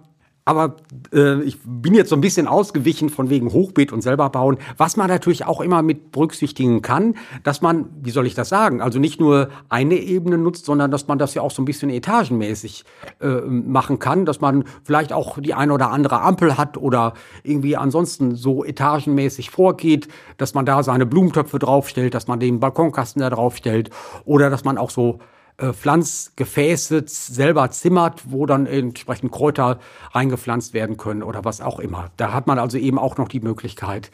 aber 0.48 0.76
äh, 1.12 1.42
ich 1.42 1.58
bin 1.62 1.92
jetzt 1.92 2.08
so 2.08 2.16
ein 2.16 2.22
bisschen 2.22 2.48
ausgewichen 2.48 3.10
von 3.10 3.28
wegen 3.28 3.52
Hochbeet 3.52 3.92
und 3.92 4.00
selber 4.00 4.30
bauen. 4.30 4.56
Was 4.78 4.96
man 4.96 5.08
natürlich 5.08 5.44
auch 5.44 5.60
immer 5.60 5.82
mit 5.82 6.10
berücksichtigen 6.10 6.80
kann, 6.80 7.16
dass 7.44 7.60
man, 7.60 7.90
wie 8.00 8.08
soll 8.10 8.26
ich 8.26 8.34
das 8.34 8.48
sagen, 8.48 8.80
also 8.80 8.98
nicht 8.98 9.20
nur 9.20 9.50
eine 9.68 9.96
Ebene 9.96 10.38
nutzt, 10.38 10.64
sondern 10.64 10.90
dass 10.90 11.06
man 11.06 11.18
das 11.18 11.34
ja 11.34 11.42
auch 11.42 11.50
so 11.50 11.60
ein 11.60 11.66
bisschen 11.66 11.90
etagenmäßig 11.90 12.86
äh, 13.20 13.28
machen 13.42 13.98
kann, 13.98 14.24
dass 14.24 14.40
man 14.40 14.64
vielleicht 14.84 15.12
auch 15.12 15.38
die 15.38 15.52
eine 15.52 15.74
oder 15.74 15.90
andere 15.90 16.22
Ampel 16.22 16.56
hat 16.56 16.78
oder 16.78 17.12
irgendwie 17.42 17.76
ansonsten 17.76 18.34
so 18.34 18.64
etagenmäßig 18.64 19.50
vorgeht, 19.50 20.08
dass 20.38 20.54
man 20.54 20.64
da 20.64 20.82
seine 20.82 21.04
Blumentöpfe 21.04 21.58
draufstellt, 21.58 22.14
dass 22.14 22.26
man 22.26 22.40
den 22.40 22.58
Balkonkasten 22.58 23.20
da 23.20 23.28
draufstellt 23.28 23.90
oder 24.24 24.48
dass 24.48 24.64
man 24.64 24.78
auch 24.78 24.88
so 24.88 25.18
äh, 25.58 25.72
Pflanzgefäße 25.72 27.02
selber 27.06 27.70
zimmert, 27.72 28.22
wo 28.30 28.46
dann 28.46 28.66
entsprechend 28.66 29.32
Kräuter 29.32 29.80
reingepflanzt 30.12 30.72
werden 30.72 30.96
können 30.96 31.24
oder 31.24 31.44
was 31.44 31.60
auch 31.60 31.80
immer. 31.80 32.12
Da 32.16 32.32
hat 32.32 32.46
man 32.46 32.60
also 32.60 32.78
eben 32.78 32.96
auch 32.96 33.16
noch 33.16 33.26
die 33.26 33.40
Möglichkeit, 33.40 34.12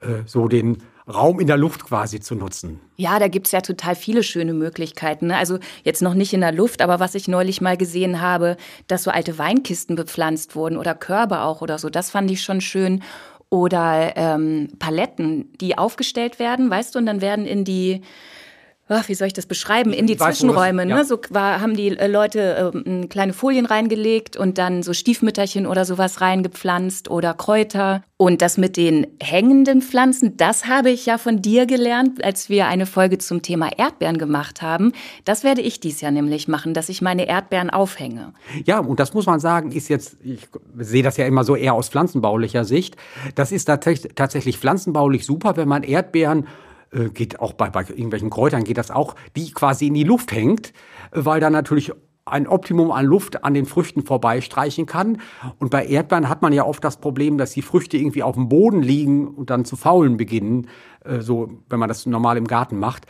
äh, 0.00 0.22
so 0.26 0.46
den 0.46 0.84
Raum 1.12 1.40
in 1.40 1.48
der 1.48 1.56
Luft 1.56 1.84
quasi 1.84 2.20
zu 2.20 2.36
nutzen. 2.36 2.80
Ja, 2.96 3.18
da 3.18 3.26
gibt's 3.26 3.50
ja 3.50 3.60
total 3.60 3.96
viele 3.96 4.22
schöne 4.22 4.54
Möglichkeiten. 4.54 5.26
Ne? 5.26 5.36
Also 5.36 5.58
jetzt 5.82 6.00
noch 6.00 6.14
nicht 6.14 6.32
in 6.32 6.40
der 6.40 6.52
Luft, 6.52 6.80
aber 6.80 7.00
was 7.00 7.16
ich 7.16 7.26
neulich 7.26 7.60
mal 7.60 7.76
gesehen 7.76 8.20
habe, 8.20 8.56
dass 8.86 9.02
so 9.02 9.10
alte 9.10 9.36
Weinkisten 9.36 9.96
bepflanzt 9.96 10.54
wurden 10.54 10.78
oder 10.78 10.94
Körbe 10.94 11.40
auch 11.40 11.60
oder 11.60 11.78
so, 11.78 11.90
das 11.90 12.10
fand 12.10 12.30
ich 12.30 12.42
schon 12.42 12.60
schön. 12.60 13.02
Oder 13.50 14.16
ähm, 14.16 14.68
Paletten, 14.78 15.52
die 15.60 15.76
aufgestellt 15.76 16.38
werden, 16.38 16.70
weißt 16.70 16.94
du, 16.94 16.98
und 17.00 17.06
dann 17.06 17.20
werden 17.20 17.46
in 17.46 17.64
die 17.64 18.00
ach, 18.88 19.08
wie 19.08 19.14
soll 19.14 19.26
ich 19.26 19.32
das 19.32 19.46
beschreiben, 19.46 19.92
in 19.92 20.06
die 20.06 20.18
weiß, 20.18 20.38
Zwischenräume. 20.38 20.86
Ja. 20.86 20.96
Ne? 20.96 21.04
So 21.04 21.18
war, 21.30 21.60
haben 21.60 21.74
die 21.74 21.96
äh, 21.96 22.06
Leute 22.06 22.72
äh, 22.84 23.06
kleine 23.06 23.32
Folien 23.32 23.66
reingelegt 23.66 24.36
und 24.36 24.58
dann 24.58 24.82
so 24.82 24.92
Stiefmütterchen 24.92 25.66
oder 25.66 25.84
sowas 25.84 26.20
reingepflanzt 26.20 27.10
oder 27.10 27.34
Kräuter. 27.34 28.02
Und 28.16 28.42
das 28.42 28.58
mit 28.58 28.76
den 28.76 29.06
hängenden 29.20 29.82
Pflanzen, 29.82 30.36
das 30.36 30.66
habe 30.66 30.90
ich 30.90 31.06
ja 31.06 31.18
von 31.18 31.42
dir 31.42 31.66
gelernt, 31.66 32.22
als 32.22 32.48
wir 32.48 32.66
eine 32.66 32.86
Folge 32.86 33.18
zum 33.18 33.42
Thema 33.42 33.70
Erdbeeren 33.76 34.18
gemacht 34.18 34.62
haben. 34.62 34.92
Das 35.24 35.42
werde 35.44 35.62
ich 35.62 35.80
dies 35.80 36.00
Jahr 36.00 36.12
nämlich 36.12 36.46
machen, 36.46 36.74
dass 36.74 36.88
ich 36.88 37.02
meine 37.02 37.26
Erdbeeren 37.26 37.70
aufhänge. 37.70 38.32
Ja, 38.64 38.78
und 38.78 39.00
das 39.00 39.14
muss 39.14 39.26
man 39.26 39.40
sagen, 39.40 39.72
ist 39.72 39.88
jetzt, 39.88 40.16
ich 40.22 40.46
sehe 40.78 41.02
das 41.02 41.16
ja 41.16 41.26
immer 41.26 41.42
so 41.44 41.56
eher 41.56 41.74
aus 41.74 41.88
pflanzenbaulicher 41.88 42.64
Sicht. 42.64 42.96
Das 43.34 43.50
ist 43.50 43.64
tatsächlich 43.64 44.58
pflanzenbaulich 44.58 45.26
super, 45.26 45.56
wenn 45.56 45.68
man 45.68 45.82
Erdbeeren 45.82 46.46
äh, 46.94 47.10
geht 47.10 47.40
auch 47.40 47.52
bei, 47.52 47.70
bei 47.70 47.82
irgendwelchen 47.82 48.30
Kräutern 48.30 48.64
geht 48.64 48.78
das 48.78 48.90
auch, 48.90 49.14
die 49.36 49.50
quasi 49.52 49.88
in 49.88 49.94
die 49.94 50.04
Luft 50.04 50.32
hängt, 50.32 50.72
weil 51.12 51.40
da 51.40 51.50
natürlich 51.50 51.92
ein 52.26 52.46
Optimum 52.46 52.90
an 52.90 53.04
Luft 53.04 53.44
an 53.44 53.54
den 53.54 53.66
Früchten 53.66 54.02
vorbeistreichen 54.02 54.86
kann. 54.86 55.18
Und 55.58 55.70
bei 55.70 55.84
Erdbeeren 55.84 56.28
hat 56.28 56.40
man 56.40 56.52
ja 56.52 56.64
oft 56.64 56.82
das 56.82 56.96
Problem, 56.96 57.36
dass 57.36 57.52
die 57.52 57.62
Früchte 57.62 57.98
irgendwie 57.98 58.22
auf 58.22 58.34
dem 58.34 58.48
Boden 58.48 58.82
liegen 58.82 59.28
und 59.28 59.50
dann 59.50 59.64
zu 59.64 59.76
faulen 59.76 60.16
beginnen, 60.16 60.68
äh, 61.04 61.20
so 61.20 61.50
wenn 61.68 61.78
man 61.78 61.88
das 61.88 62.06
normal 62.06 62.36
im 62.36 62.46
Garten 62.46 62.78
macht. 62.78 63.06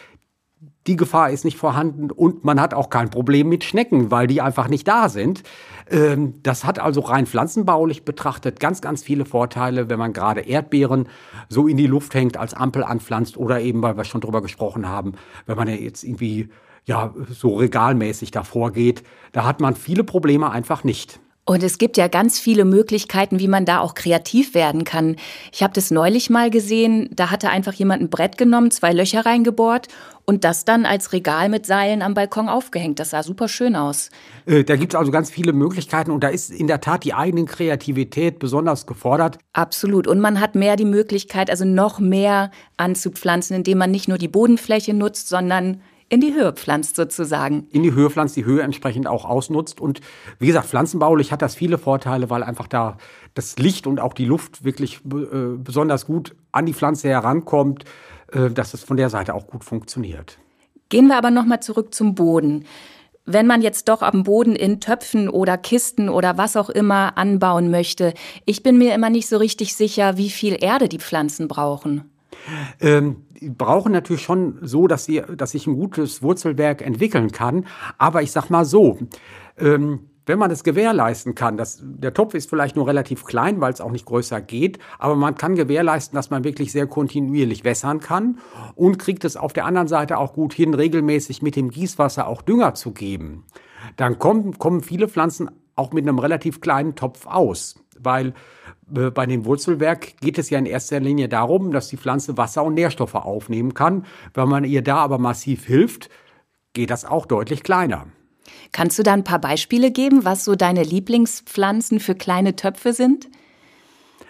Die 0.87 0.97
Gefahr 0.97 1.31
ist 1.31 1.45
nicht 1.45 1.57
vorhanden 1.57 2.11
und 2.11 2.45
man 2.45 2.61
hat 2.61 2.75
auch 2.75 2.91
kein 2.91 3.09
Problem 3.11 3.49
mit 3.49 3.65
Schnecken, 3.65 4.11
weil 4.11 4.27
die 4.27 4.43
einfach 4.43 4.69
nicht 4.69 4.87
da 4.87 5.09
sind. 5.09 5.43
Ähm, 5.91 6.35
das 6.43 6.65
hat 6.65 6.79
also 6.79 7.01
rein 7.01 7.27
pflanzenbaulich 7.27 8.05
betrachtet 8.05 8.61
ganz, 8.61 8.81
ganz 8.81 9.03
viele 9.03 9.25
Vorteile, 9.25 9.89
wenn 9.89 9.99
man 9.99 10.13
gerade 10.13 10.43
Erdbeeren 10.43 11.09
so 11.49 11.69
in 11.69 11.77
die 11.77 11.87
Luft 11.87 12.15
hängt, 12.15 12.37
als 12.37 12.55
Ampel 12.55 12.85
anpflanzt 12.85 13.37
oder 13.37 13.61
eben, 13.61 13.83
weil 13.83 13.97
wir 13.97 14.05
schon 14.05 14.21
drüber 14.21 14.43
gesprochen 14.43 14.89
haben, 14.89 15.13
wenn 15.47 15.57
man 15.57 15.69
ja 15.69 15.75
jetzt 15.75 16.05
irgendwie 16.05 16.51
ja 16.87 17.15
so 17.31 17.57
regalmäßig 17.57 18.31
davor 18.31 18.73
geht, 18.73 19.03
da 19.33 19.45
hat 19.45 19.61
man 19.61 19.75
viele 19.75 20.05
Probleme 20.05 20.51
einfach 20.51 20.85
nicht. 20.85 21.21
Und 21.47 21.63
es 21.63 21.77
gibt 21.77 21.99
ja 21.99 22.09
ganz 22.09 22.39
viele 22.39 22.65
Möglichkeiten, 22.65 23.39
wie 23.39 23.49
man 23.49 23.67
da 23.67 23.81
auch 23.81 23.95
kreativ 23.95 24.55
werden 24.55 24.85
kann. 24.85 25.17
Ich 25.53 25.63
habe 25.63 25.75
das 25.75 25.91
neulich 25.91 26.31
mal 26.31 26.49
gesehen, 26.49 27.11
da 27.15 27.31
hatte 27.31 27.51
einfach 27.51 27.75
jemand 27.75 28.01
ein 28.01 28.09
Brett 28.09 28.39
genommen, 28.39 28.71
zwei 28.71 28.95
Löcher 28.95 29.27
reingebohrt 29.27 29.89
und 30.25 30.45
das 30.45 30.65
dann 30.65 30.87
als 30.87 31.13
Regal 31.13 31.51
mit 31.51 31.67
Seilen 31.67 32.01
am 32.01 32.15
Balkon 32.15 32.49
aufgehängt. 32.49 32.99
Das 32.99 33.11
sah 33.11 33.23
super 33.23 33.49
schön 33.49 33.77
aus. 33.77 34.09
Äh, 34.47 34.65
da 34.65 34.77
gibt 34.77 34.95
es 34.95 34.99
also 34.99 35.13
ganz 35.13 35.31
viele 35.31 35.53
Möglichkeiten 35.53 36.11
und 36.13 36.25
da 36.25 36.29
ist 36.29 36.51
in 36.51 36.67
der 36.67 36.81
Tat 36.81 37.05
die 37.05 37.13
eigene 37.13 37.45
Kreativität 37.45 38.39
besonders 38.39 38.87
gefordert. 38.87 39.39
Absolut. 39.53 40.07
Und 40.07 40.21
man 40.21 40.41
hat 40.41 40.55
mehr 40.55 40.77
die 40.77 40.87
Möglichkeit, 40.87 41.51
also 41.51 41.67
noch 41.67 42.01
mehr 42.01 42.53
anzupflanzen, 42.79 43.55
indem 43.55 43.77
man 43.77 43.91
nicht 43.91 44.09
nur 44.09 44.17
die 44.17 44.29
Bodenfläche 44.29 44.95
nutzt, 44.95 45.29
sondern 45.29 45.83
in 46.09 46.21
die 46.21 46.35
Höhe 46.35 46.53
pflanzt 46.53 46.97
sozusagen. 46.97 47.67
In 47.71 47.83
die 47.83 47.93
Höhe 47.93 48.11
pflanzt, 48.11 48.37
die 48.37 48.45
Höhe 48.45 48.63
entsprechend 48.63 49.07
auch 49.07 49.25
ausnutzt. 49.25 49.81
Und 49.81 50.01
wie 50.39 50.47
gesagt, 50.47 50.67
pflanzenbaulich 50.67 51.33
hat 51.33 51.43
das 51.43 51.55
viele 51.55 51.79
Vorteile, 51.79 52.31
weil 52.31 52.43
einfach 52.43 52.69
da 52.69 52.97
das 53.35 53.59
Licht 53.59 53.87
und 53.87 54.01
auch 54.01 54.13
die 54.13 54.25
Luft 54.25 54.65
wirklich 54.65 55.01
äh, 55.05 55.57
besonders 55.57 56.07
gut 56.07 56.37
an 56.53 56.67
die 56.67 56.75
Pflanze 56.75 57.09
herankommt, 57.09 57.85
äh, 58.33 58.51
dass 58.51 58.75
es 58.75 58.83
von 58.83 58.97
der 58.97 59.11
Seite 59.11 59.35
auch 59.35 59.47
gut 59.47 59.65
funktioniert. 59.65 60.39
Gehen 60.89 61.09
wir 61.09 61.17
aber 61.17 61.31
nochmal 61.31 61.61
zurück 61.61 61.95
zum 61.95 62.15
Boden. 62.15 62.67
Wenn 63.27 63.47
man 63.47 63.63
jetzt 63.63 63.89
doch 63.89 64.03
am 64.03 64.23
Boden 64.23 64.55
in 64.55 64.81
Töpfen 64.81 65.31
oder 65.31 65.57
Kisten 65.57 66.11
oder 66.11 66.37
was 66.37 66.57
auch 66.57 66.69
immer 66.69 67.17
anbauen 67.17 67.71
möchte, 67.71 68.13
ich 68.45 68.63
bin 68.63 68.77
mir 68.77 68.95
immer 68.95 69.09
nicht 69.09 69.29
so 69.29 69.39
richtig 69.39 69.75
sicher, 69.75 70.19
wie 70.19 70.29
viel 70.29 70.63
Erde 70.63 70.91
die 70.91 70.99
Pflanzen 70.99 71.49
brauchen. 71.49 72.14
Ähm, 72.81 73.25
brauchen 73.41 73.93
natürlich 73.93 74.23
schon 74.23 74.59
so, 74.63 74.87
dass, 74.87 75.05
sie, 75.05 75.23
dass 75.37 75.53
sich 75.53 75.67
ein 75.67 75.77
gutes 75.77 76.23
Wurzelwerk 76.23 76.83
entwickeln 76.83 77.33
kann. 77.33 77.67
Aber 77.99 78.23
ich 78.23 78.33
sag 78.33 78.51
mal 78.51 78.65
so, 78.65 78.99
ähm, 79.59 80.01
wenn 80.27 80.39
man 80.39 80.51
es 80.51 80.65
gewährleisten 80.65 81.35
kann, 81.35 81.57
dass 81.57 81.81
der 81.83 82.15
Topf 82.15 82.35
ist 82.35 82.49
vielleicht 82.49 82.77
nur 82.77 82.87
relativ 82.87 83.25
klein, 83.25 83.61
weil 83.61 83.73
es 83.73 83.81
auch 83.81 83.91
nicht 83.91 84.07
größer 84.07 84.41
geht, 84.41 84.79
aber 84.99 85.17
man 85.17 85.35
kann 85.35 85.55
gewährleisten, 85.55 86.17
dass 86.17 86.31
man 86.31 86.45
wirklich 86.45 86.73
sehr 86.73 86.87
kontinuierlich 86.87 87.65
wässern 87.65 88.01
kann 88.01 88.39
und 88.75 88.99
kriegt 88.99 89.25
es 89.25 89.37
auf 89.37 89.53
der 89.53 89.67
anderen 89.67 89.89
Seite 89.89 90.19
auch 90.19 90.33
gut 90.33 90.55
hin, 90.55 90.75
regelmäßig 90.75 91.43
mit 91.43 91.57
dem 91.57 91.71
Gießwasser 91.71 92.27
auch 92.27 92.43
Dünger 92.43 92.75
zu 92.75 92.93
geben. 92.93 93.45
Dann 93.97 94.19
kommen, 94.19 94.59
kommen 94.59 94.81
viele 94.81 95.09
Pflanzen 95.09 95.51
auch 95.77 95.93
mit 95.93 96.07
einem 96.07 96.19
relativ 96.19 96.61
kleinen 96.61 96.95
Topf 96.95 97.27
aus, 97.27 97.75
weil 97.99 98.33
bei 98.87 99.27
dem 99.27 99.45
Wurzelwerk 99.45 100.21
geht 100.21 100.39
es 100.39 100.51
ja 100.51 100.59
in 100.59 100.67
erster 100.67 101.01
Linie 101.01 101.29
darum, 101.29 101.73
dass 101.73 101.89
die 101.89 101.97
Pflanze 101.97 102.37
Wasser 102.37 102.65
und 102.65 102.75
Nährstoffe 102.75 103.15
aufnehmen 103.15 103.75
kann. 103.75 104.05
Wenn 104.35 104.49
man 104.49 104.65
ihr 104.65 104.83
da 104.83 104.97
aber 104.97 105.19
massiv 105.19 105.65
hilft, 105.65 106.11
geht 106.73 106.91
das 106.91 107.05
auch 107.05 107.27
deutlich 107.27 107.63
kleiner. 107.63 108.07
Kannst 108.73 108.99
du 108.99 109.03
da 109.03 109.13
ein 109.13 109.25
paar 109.25 109.41
Beispiele 109.41 109.91
geben, 109.91 110.25
was 110.25 110.45
so 110.45 110.55
deine 110.55 110.83
Lieblingspflanzen 110.83 112.01
für 112.01 112.15
kleine 112.15 112.57
Töpfe 112.57 112.93
sind? 112.93 113.29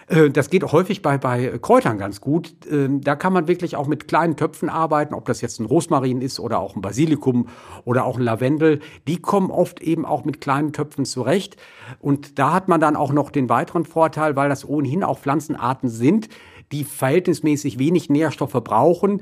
Äh, 0.07 0.29
das 0.29 0.49
geht 0.49 0.63
häufig 0.71 1.01
bei, 1.01 1.17
bei 1.17 1.57
Kräutern 1.61 1.97
ganz 1.97 2.21
gut. 2.21 2.55
Ähm, 2.69 3.01
da 3.01 3.15
kann 3.15 3.33
man 3.33 3.47
wirklich 3.47 3.75
auch 3.75 3.87
mit 3.87 4.07
kleinen 4.07 4.35
Töpfen 4.35 4.69
arbeiten, 4.69 5.13
ob 5.13 5.25
das 5.25 5.41
jetzt 5.41 5.59
ein 5.59 5.65
Rosmarin 5.65 6.21
ist 6.21 6.39
oder 6.39 6.59
auch 6.59 6.75
ein 6.75 6.81
Basilikum 6.81 7.47
oder 7.83 8.05
auch 8.05 8.17
ein 8.17 8.23
Lavendel. 8.23 8.79
Die 9.07 9.21
kommen 9.21 9.51
oft 9.51 9.81
eben 9.81 10.05
auch 10.05 10.25
mit 10.25 10.41
kleinen 10.41 10.73
Töpfen 10.73 11.05
zurecht. 11.05 11.57
Und 11.99 12.39
da 12.39 12.53
hat 12.53 12.67
man 12.67 12.79
dann 12.79 12.95
auch 12.95 13.11
noch 13.11 13.31
den 13.31 13.49
weiteren 13.49 13.85
Vorteil, 13.85 14.35
weil 14.35 14.49
das 14.49 14.67
ohnehin 14.67 15.03
auch 15.03 15.19
Pflanzenarten 15.19 15.89
sind, 15.89 16.29
die 16.71 16.83
verhältnismäßig 16.83 17.79
wenig 17.79 18.09
Nährstoffe 18.09 18.53
brauchen. 18.63 19.21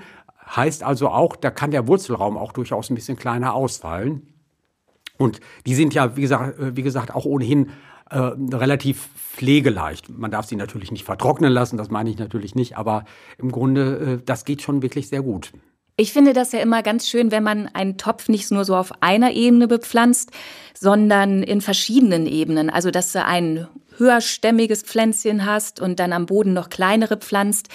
Heißt 0.56 0.84
also 0.84 1.10
auch, 1.10 1.36
da 1.36 1.52
kann 1.52 1.72
der 1.72 1.88
Wurzelraum 1.88 2.38
auch 2.38 2.52
durchaus 2.52 2.90
ein 2.90 2.96
bisschen 2.96 3.18
kleiner 3.18 3.54
ausfallen. 3.54 4.28
Und 5.18 5.40
die 5.66 5.76
sind 5.76 5.94
ja, 5.94 6.18
wie 6.18 6.22
gesagt, 6.22 6.60
äh, 6.60 6.76
wie 6.76 6.84
gesagt 6.84 7.14
auch 7.14 7.26
ohnehin 7.26 7.70
äh, 8.14 8.56
relativ 8.56 9.10
pflegeleicht. 9.16 10.08
Man 10.08 10.30
darf 10.30 10.46
sie 10.46 10.56
natürlich 10.56 10.92
nicht 10.92 11.04
vertrocknen 11.04 11.52
lassen, 11.52 11.78
das 11.78 11.90
meine 11.90 12.12
ich 12.12 12.20
natürlich 12.20 12.54
nicht, 12.54 12.78
aber 12.78 13.06
im 13.40 13.52
Grunde, 13.52 14.20
äh, 14.22 14.24
das 14.24 14.46
geht 14.46 14.62
schon 14.62 14.84
wirklich 14.84 15.10
sehr 15.10 15.24
gut. 15.24 15.52
Ich 15.98 16.14
finde 16.14 16.34
das 16.34 16.52
ja 16.52 16.60
immer 16.60 16.84
ganz 16.84 17.08
schön, 17.08 17.32
wenn 17.32 17.44
man 17.44 17.68
einen 17.74 17.98
Topf 17.98 18.30
nicht 18.30 18.52
nur 18.52 18.66
so 18.66 18.76
auf 18.76 18.92
einer 19.02 19.32
Ebene 19.32 19.68
bepflanzt, 19.68 20.32
sondern 20.74 21.44
in 21.44 21.62
verschiedenen 21.62 22.28
Ebenen. 22.28 22.70
Also, 22.70 22.92
dass 22.92 23.12
du 23.12 23.24
ein 23.24 23.68
höherstämmiges 23.98 24.84
Pflänzchen 24.84 25.46
hast 25.46 25.80
und 25.80 26.00
dann 26.00 26.14
am 26.14 26.26
Boden 26.28 26.54
noch 26.54 26.70
kleinere 26.70 27.18
pflanzt. 27.18 27.70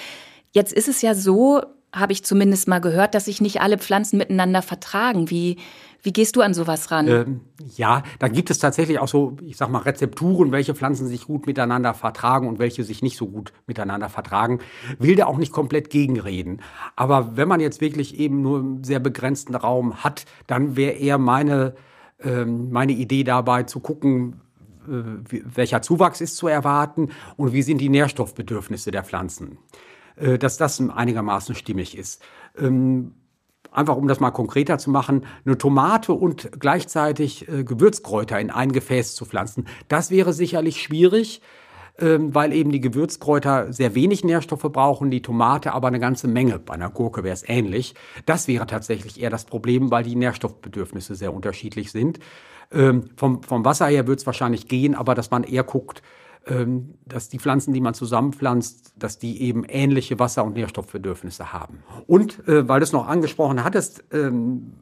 Jetzt 0.52 0.73
ist 0.73 0.88
es 0.88 1.02
ja 1.02 1.14
so, 1.14 1.62
habe 1.92 2.12
ich 2.12 2.25
zumindest 2.25 2.68
mal 2.68 2.80
gehört, 2.80 3.14
dass 3.14 3.25
sich 3.25 3.40
nicht 3.40 3.61
alle 3.61 3.78
Pflanzen 3.78 4.18
miteinander 4.18 4.62
vertragen. 4.62 5.30
Wie, 5.30 5.57
wie 6.02 6.12
gehst 6.12 6.37
du 6.37 6.43
an 6.43 6.55
sowas 6.55 6.90
ran? 6.90 7.09
Ähm, 7.09 7.40
ja, 7.76 8.02
da 8.19 8.28
gibt 8.28 8.50
es 8.50 8.59
tatsächlich 8.59 8.99
auch 8.99 9.09
so, 9.09 9.37
ich 9.43 9.57
sag 9.57 9.71
mal, 9.71 9.81
Rezepturen, 9.81 10.52
welche 10.52 10.75
Pflanzen 10.75 11.07
sich 11.09 11.26
gut 11.26 11.47
miteinander 11.47 11.95
vertragen 11.95 12.49
und 12.49 12.59
welche 12.59 12.85
sich 12.85 13.02
nicht 13.02 13.17
so 13.17 13.26
gut 13.26 13.52
miteinander 13.67 14.09
vertragen. 14.09 14.61
Will 14.99 15.17
da 15.17 15.26
auch 15.26 15.38
nicht 15.38 15.52
komplett 15.52 15.90
gegenreden. 15.90 16.62
Aber 16.95 17.37
wenn 17.37 17.49
man 17.49 17.61
jetzt 17.61 17.81
wirklich 17.81 18.19
eben 18.19 18.43
nur 18.43 18.61
einen 18.61 18.85
sehr 18.85 19.00
begrenzten 19.00 19.55
Raum 19.55 20.05
hat, 20.05 20.25
dann 20.47 20.76
wäre 20.76 20.93
eher 20.93 21.19
meine, 21.19 21.75
ähm, 22.21 22.71
meine 22.71 22.93
Idee 22.93 23.25
dabei 23.25 23.64
zu 23.64 23.81
gucken, 23.81 24.40
äh, 24.87 25.02
welcher 25.31 25.83
Zuwachs 25.83 26.21
ist 26.21 26.37
zu 26.37 26.47
erwarten 26.47 27.11
und 27.37 27.52
wie 27.52 27.62
sind 27.62 27.78
die 27.78 27.88
Nährstoffbedürfnisse 27.88 28.90
der 28.90 29.05
Pflanzen. 29.05 29.59
Äh, 30.19 30.38
dass 30.38 30.57
das 30.57 30.81
einigermaßen 30.81 31.55
stimmig 31.55 31.97
ist. 31.97 32.23
Ähm, 32.59 33.12
einfach 33.71 33.97
um 33.97 34.09
das 34.09 34.21
mal 34.21 34.31
konkreter 34.31 34.79
zu 34.79 34.91
machen, 34.91 35.27
eine 35.45 35.59
Tomate 35.59 36.13
und 36.13 36.51
gleichzeitig 36.59 37.49
äh, 37.49 37.65
Gewürzkräuter 37.65 38.39
in 38.41 38.51
ein 38.51 38.73
Gefäß 38.73 39.15
zu 39.15 39.25
pflanzen, 39.25 39.67
das 39.89 40.11
wäre 40.11 40.33
sicherlich 40.33 40.83
schwierig, 40.83 41.41
ähm, 41.99 42.35
weil 42.35 42.53
eben 42.53 42.71
die 42.71 42.81
Gewürzkräuter 42.81 43.73
sehr 43.73 43.95
wenig 43.95 44.25
Nährstoffe 44.25 44.71
brauchen, 44.73 45.11
die 45.11 45.23
Tomate 45.23 45.73
aber 45.73 45.89
eine 45.89 45.99
ganze 45.99 46.29
Menge. 46.29 46.59
Bei 46.59 46.75
einer 46.75 46.91
Gurke 46.91 47.25
wäre 47.25 47.35
es 47.35 47.49
ähnlich. 47.49 47.95
Das 48.25 48.47
wäre 48.47 48.67
tatsächlich 48.67 49.21
eher 49.21 49.31
das 49.31 49.45
Problem, 49.45 49.91
weil 49.91 50.05
die 50.05 50.15
Nährstoffbedürfnisse 50.15 51.17
sehr 51.17 51.35
unterschiedlich 51.35 51.91
sind. 51.91 52.21
Ähm, 52.71 53.11
vom, 53.17 53.43
vom 53.43 53.65
Wasser 53.65 53.87
her 53.87 54.07
wird 54.07 54.21
es 54.21 54.27
wahrscheinlich 54.27 54.69
gehen, 54.69 54.95
aber 54.95 55.15
dass 55.15 55.31
man 55.31 55.43
eher 55.43 55.65
guckt, 55.65 56.03
dass 57.05 57.28
die 57.28 57.38
Pflanzen, 57.38 57.75
die 57.75 57.81
man 57.81 57.95
zusammenpflanzt, 57.95 58.95
dass 58.97 59.19
die 59.19 59.43
eben 59.43 59.64
ähnliche 59.64 60.19
Wasser- 60.19 60.45
und 60.45 60.55
Nährstoffbedürfnisse 60.55 61.52
haben. 61.52 61.83
Und 62.07 62.47
äh, 62.49 62.69
weil 62.69 62.81
du 62.81 62.85
es 62.85 62.93
noch 62.93 63.07
angesprochen 63.07 63.64
hattest, 63.64 64.05
ähm, 64.12 64.73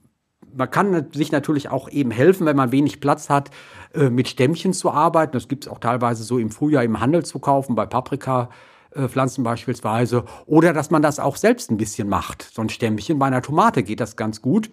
man 0.55 0.71
kann 0.71 1.09
sich 1.13 1.33
natürlich 1.33 1.69
auch 1.69 1.91
eben 1.91 2.11
helfen, 2.11 2.47
wenn 2.47 2.57
man 2.57 2.73
wenig 2.73 3.01
Platz 3.01 3.29
hat, 3.29 3.51
äh, 3.95 4.11
mit 4.11 4.29
Stämmchen 4.29 4.73
zu 4.73 4.91
arbeiten. 4.91 5.33
Das 5.33 5.49
gibt 5.49 5.67
es 5.67 5.71
auch 5.71 5.79
teilweise 5.79 6.23
so 6.23 6.39
im 6.39 6.51
Frühjahr 6.51 6.85
im 6.85 7.01
Handel 7.01 7.25
zu 7.25 7.39
kaufen, 7.39 7.75
bei 7.75 7.87
Paprika. 7.87 8.49
Pflanzen 9.09 9.45
beispielsweise, 9.45 10.25
oder 10.47 10.73
dass 10.73 10.91
man 10.91 11.03
das 11.03 11.19
auch 11.19 11.37
selbst 11.37 11.71
ein 11.71 11.77
bisschen 11.77 12.09
macht. 12.09 12.49
So 12.55 12.63
ein 12.63 12.71
Stämmchen 12.71 13.19
bei 13.19 13.27
einer 13.27 13.43
Tomate 13.43 13.83
geht 13.83 14.01
das 14.01 14.17
ganz 14.17 14.41
gut. 14.41 14.71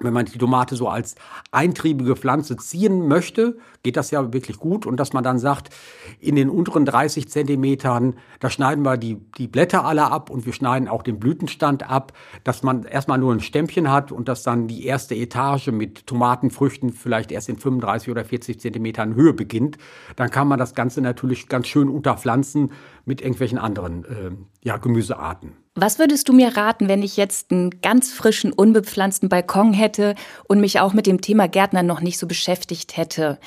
Wenn 0.00 0.12
man 0.12 0.26
die 0.26 0.38
Tomate 0.38 0.76
so 0.76 0.88
als 0.88 1.14
eintriebige 1.50 2.16
Pflanze 2.16 2.56
ziehen 2.56 3.08
möchte, 3.08 3.58
geht 3.82 3.96
das 3.96 4.10
ja 4.10 4.32
wirklich 4.32 4.58
gut. 4.58 4.86
Und 4.86 4.96
dass 4.96 5.12
man 5.12 5.24
dann 5.24 5.38
sagt, 5.38 5.74
in 6.20 6.36
den 6.36 6.50
unteren 6.50 6.84
30 6.84 7.28
Zentimetern, 7.28 8.14
da 8.40 8.50
schneiden 8.50 8.84
wir 8.84 8.96
die, 8.96 9.16
die 9.38 9.48
Blätter 9.48 9.84
alle 9.84 10.10
ab 10.10 10.30
und 10.30 10.46
wir 10.46 10.52
schneiden 10.52 10.88
auch 10.88 11.02
den 11.02 11.18
Blütenstand 11.18 11.88
ab, 11.88 12.12
dass 12.44 12.62
man 12.62 12.84
erstmal 12.84 13.18
nur 13.18 13.32
ein 13.32 13.40
Stämmchen 13.40 13.90
hat 13.90 14.12
und 14.12 14.28
dass 14.28 14.42
dann 14.42 14.68
die 14.68 14.86
erste 14.86 15.14
Etage 15.14 15.68
mit 15.68 16.06
Tomatenfrüchten 16.06 16.92
vielleicht 16.92 17.32
erst 17.32 17.48
in 17.48 17.56
35 17.56 18.10
oder 18.10 18.24
40 18.24 18.60
Zentimetern 18.60 19.14
Höhe 19.14 19.32
beginnt. 19.32 19.78
Dann 20.16 20.30
kann 20.30 20.48
man 20.48 20.58
das 20.58 20.74
Ganze 20.74 21.00
natürlich 21.00 21.48
ganz 21.48 21.66
schön 21.68 21.88
unterpflanzen 21.88 22.72
mit 23.04 23.20
irgendwelchen 23.20 23.58
anderen 23.58 24.04
äh, 24.04 24.30
ja, 24.62 24.76
Gemüsearten. 24.76 25.52
Was 25.80 26.00
würdest 26.00 26.28
du 26.28 26.32
mir 26.32 26.56
raten, 26.56 26.88
wenn 26.88 27.04
ich 27.04 27.16
jetzt 27.16 27.52
einen 27.52 27.80
ganz 27.80 28.12
frischen, 28.12 28.52
unbepflanzten 28.52 29.28
Balkon 29.28 29.72
hätte 29.72 30.16
und 30.48 30.60
mich 30.60 30.80
auch 30.80 30.92
mit 30.92 31.06
dem 31.06 31.20
Thema 31.20 31.46
Gärtner 31.46 31.84
noch 31.84 32.00
nicht 32.00 32.18
so 32.18 32.26
beschäftigt 32.26 32.96
hätte? 32.96 33.38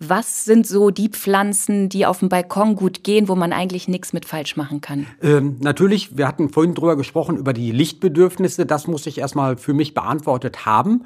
Was 0.00 0.44
sind 0.44 0.64
so 0.64 0.90
die 0.90 1.08
Pflanzen, 1.08 1.88
die 1.88 2.06
auf 2.06 2.20
dem 2.20 2.28
Balkon 2.28 2.76
gut 2.76 3.02
gehen, 3.02 3.26
wo 3.26 3.34
man 3.34 3.52
eigentlich 3.52 3.88
nichts 3.88 4.12
mit 4.12 4.26
falsch 4.26 4.56
machen 4.56 4.80
kann? 4.80 5.08
Ähm, 5.20 5.56
natürlich, 5.58 6.16
wir 6.16 6.28
hatten 6.28 6.50
vorhin 6.50 6.76
drüber 6.76 6.96
gesprochen, 6.96 7.36
über 7.36 7.52
die 7.52 7.72
Lichtbedürfnisse. 7.72 8.64
Das 8.64 8.86
muss 8.86 9.06
ich 9.06 9.18
erstmal 9.18 9.56
für 9.56 9.74
mich 9.74 9.94
beantwortet 9.94 10.64
haben. 10.64 11.04